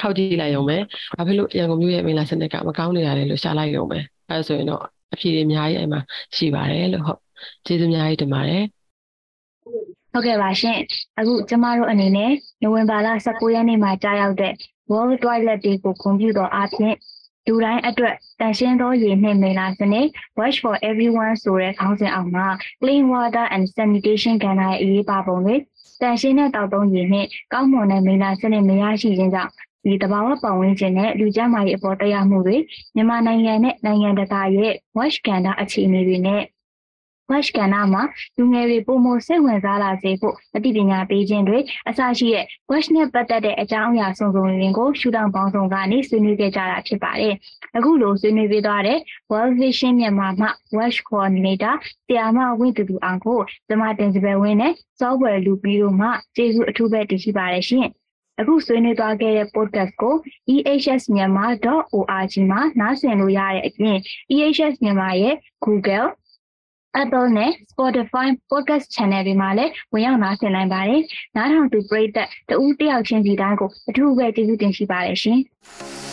[0.01, 0.77] ခောက်ကြည့်လိုက်ရုံပဲ
[1.15, 6.01] ဘာဖြစ်လို့ရန်ကုန်မြို့ရဲ့မိန်လာစနစ်ကမကောင်းနေတာလဲလို့ရှာလိုက်ရုံပဲအဲဒါဆိုရင်တော့ အဖြေတွေအများကြီးအဲ့မှာ
[6.35, 7.19] ရှိပါတယ်လို့ဟုတ်
[7.65, 8.63] ကျေးဇူးအများကြီးတင်ပါတယ်
[10.13, 10.79] ဟုတ်ကဲ့ပါရှင်
[11.19, 14.53] အခုကျမတို့အနေနဲ့နိုဝင်ဘာလ19ရက်နေ့မှာကြာရောက်တဲ့
[14.91, 16.95] World Toilet Day ကိုဂုဏ်ပြုတော်အားဖြင့်
[17.47, 22.47] လူတိုင်းအတွက်တန်ရှင်းသောရေနှင့်မိလ္လာစနစ် Wash for Everyone ဆိုတဲ့ခေါင်းစဉ်အောက်မှာ
[22.81, 25.55] Clean Water and Sanitation ကဏ္ဍရဲ့အရေးပါပုံတွေ
[26.01, 29.51] တန်ရှင်းတဲ့တောက်သုံးရေနှင့်ကောင်းမွန်တဲ့မိလ္လာစနစ်မရရှိခြင်းကြောင့်
[29.83, 32.57] ဒီတဘာဝပတ်ဝန်းကျင်နဲ့လူကျန်းမာရေးအပေါ်တရားမှုတွေ
[32.95, 36.43] မြန်မာနိုင်ငံနဲ့နိုင်ငံတကာရဲ့ wash ကဏ္ဍအခြေအနေတွေနဲ့
[37.31, 38.03] wash ကဏ္ဍမှာ
[38.37, 47.33] လူငယ်တွေပုံမစိတ်ဝင်စားလာစေဖို့အသိပညာပေးခြင်းတွေအစရှိတဲ့ wash နဲ့ပတ်သက်တဲ့အကြောင်းအရာစုံစုံလင်ကိုရှုထောင့်ပေါင်းစုံကနေဆွေးနွေးခဲ့ကြတာဖြစ်ပါတယ်။
[47.77, 48.99] အခုလိုဆွေးနွေးပေးသွားတဲ့
[49.31, 51.75] World Vision မြန်မာမှ wash coordinator
[52.07, 57.89] ဆရာမဝင်းတူတူအောင်ကိုကျမတင်စပယ်ဝင်းနဲ့ software လူပြီးတော့မှကျေးဇူးအထူးပဲတင်ရှိပါတယ်ရှင်။
[58.41, 60.15] အခုဆွေးနွေးသွားခဲ့တဲ့ podcast ကို
[60.73, 63.97] ehsmyanmar.org မှာနားဆင်လို့ရတဲ့အပြင်
[64.33, 66.07] ehs မြန်မာရဲ့ Google
[67.01, 71.01] Apple နဲ့ Spotify podcast channel တွေမှာလည်းဝင်ရောက်နားဆင်နိုင်ပါတယ်။
[71.35, 75.39] နားထောင်သူပရိသတ်တဦးတယောက်ချင်းစီတိုင်းကိုအထူးပဲကျေးဇူးတင်ရှိပါတယ်ရှင်။